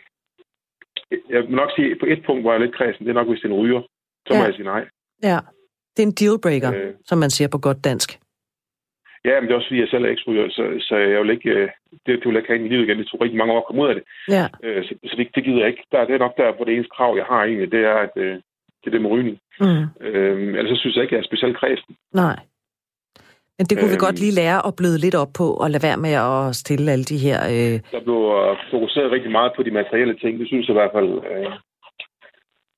[1.30, 3.28] jeg vil nok sige, på et punkt, hvor jeg er lidt kredsen, det er nok,
[3.28, 3.82] hvis det er en ryger.
[4.28, 4.44] Så må Ja.
[4.46, 4.88] jeg sige nej.
[5.24, 5.38] Ja.
[6.00, 6.93] Det er en dealbreaker, Øh.
[7.06, 8.10] som man siger på godt dansk.
[9.26, 11.50] Ja, men det er også fordi, jeg selv er eksryger, så, så jeg vil ikke,
[11.50, 11.68] øh,
[12.06, 12.97] det, det vil jeg ikke have ind i livet igen.
[13.00, 14.04] Det tog rigtig mange år at komme ud af det.
[14.36, 14.45] Ja.
[14.64, 15.84] Øh, så, så det, det gider jeg ikke.
[15.91, 18.14] Der, det er nok der, hvor det eneste krav, jeg har egentlig, det er, at
[18.16, 18.34] øh,
[18.82, 19.38] det er det med rygning.
[19.64, 19.84] Mm.
[20.08, 21.93] Øh, ellers så synes jeg ikke, jeg er specielt kredsen.
[22.24, 22.38] Nej.
[23.58, 24.06] Men det kunne vi Øhm.
[24.08, 27.06] godt lige lære at bløde lidt op på, og lade være med at stille alle
[27.12, 27.38] de her...
[27.56, 28.20] Øh, Der blev
[28.76, 30.34] fokuseret rigtig meget på de materielle ting.
[30.39, 31.47] Det synes jeg i hvert fald, øh,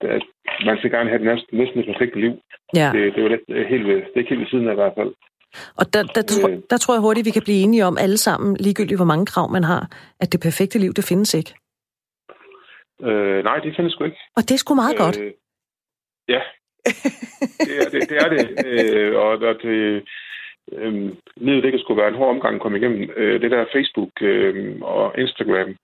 [0.04, 0.24] at
[0.66, 2.34] man skal gerne have det næsten, næsten et perfekt liv.
[2.76, 2.90] ja.
[2.94, 4.82] Det, det, er jo lidt øh, helt det er ikke helt ved siden af i
[4.82, 5.14] hvert fald.
[5.80, 6.58] Og der, der, tror, Øh.
[6.70, 9.52] der tror jeg hurtigt, vi kan blive enige om alle sammen, ligegyldigt hvor mange krav
[9.52, 9.84] man har,
[10.20, 11.54] at det perfekte liv, det findes ikke.
[13.08, 14.18] Øh, nej, det findes sgu ikke.
[14.38, 15.20] Og det er sgu meget godt.
[15.22, 15.32] Øh,
[16.28, 16.42] ja,
[17.68, 18.10] det er det.
[18.10, 18.46] det, er det.
[18.66, 20.04] Øh, og, og det,
[20.72, 23.10] øh, livet kan sgu være en hård omgang at komme igennem.
[23.16, 25.76] Øh, det der Facebook øh, og Instagram,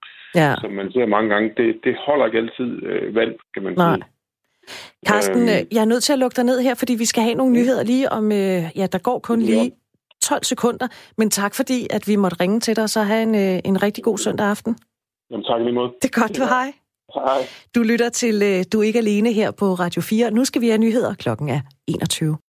[0.41, 0.55] Ja.
[0.61, 3.95] som man ser mange gange, det, det holder ikke altid øh, vand, kan man Nej.
[3.95, 4.05] sige.
[5.07, 7.35] Carsten, øhm, jeg er nødt til at lukke dig ned her, fordi vi skal have
[7.35, 9.71] nogle nyheder lige om, øh, ja, der går kun lige
[10.23, 10.87] 12 sekunder.
[11.17, 13.83] Men tak fordi, at vi måtte ringe til dig, og så have en, øh, en
[13.83, 14.77] rigtig god søndag aften.
[15.31, 15.91] Jamen tak lige måde.
[16.01, 16.73] Det er godt, du hej.
[17.15, 17.41] Hej.
[17.75, 20.31] Du lytter til Du er ikke alene her på Radio 4.
[20.31, 21.13] Nu skal vi have nyheder.
[21.13, 22.37] Klokken er 21.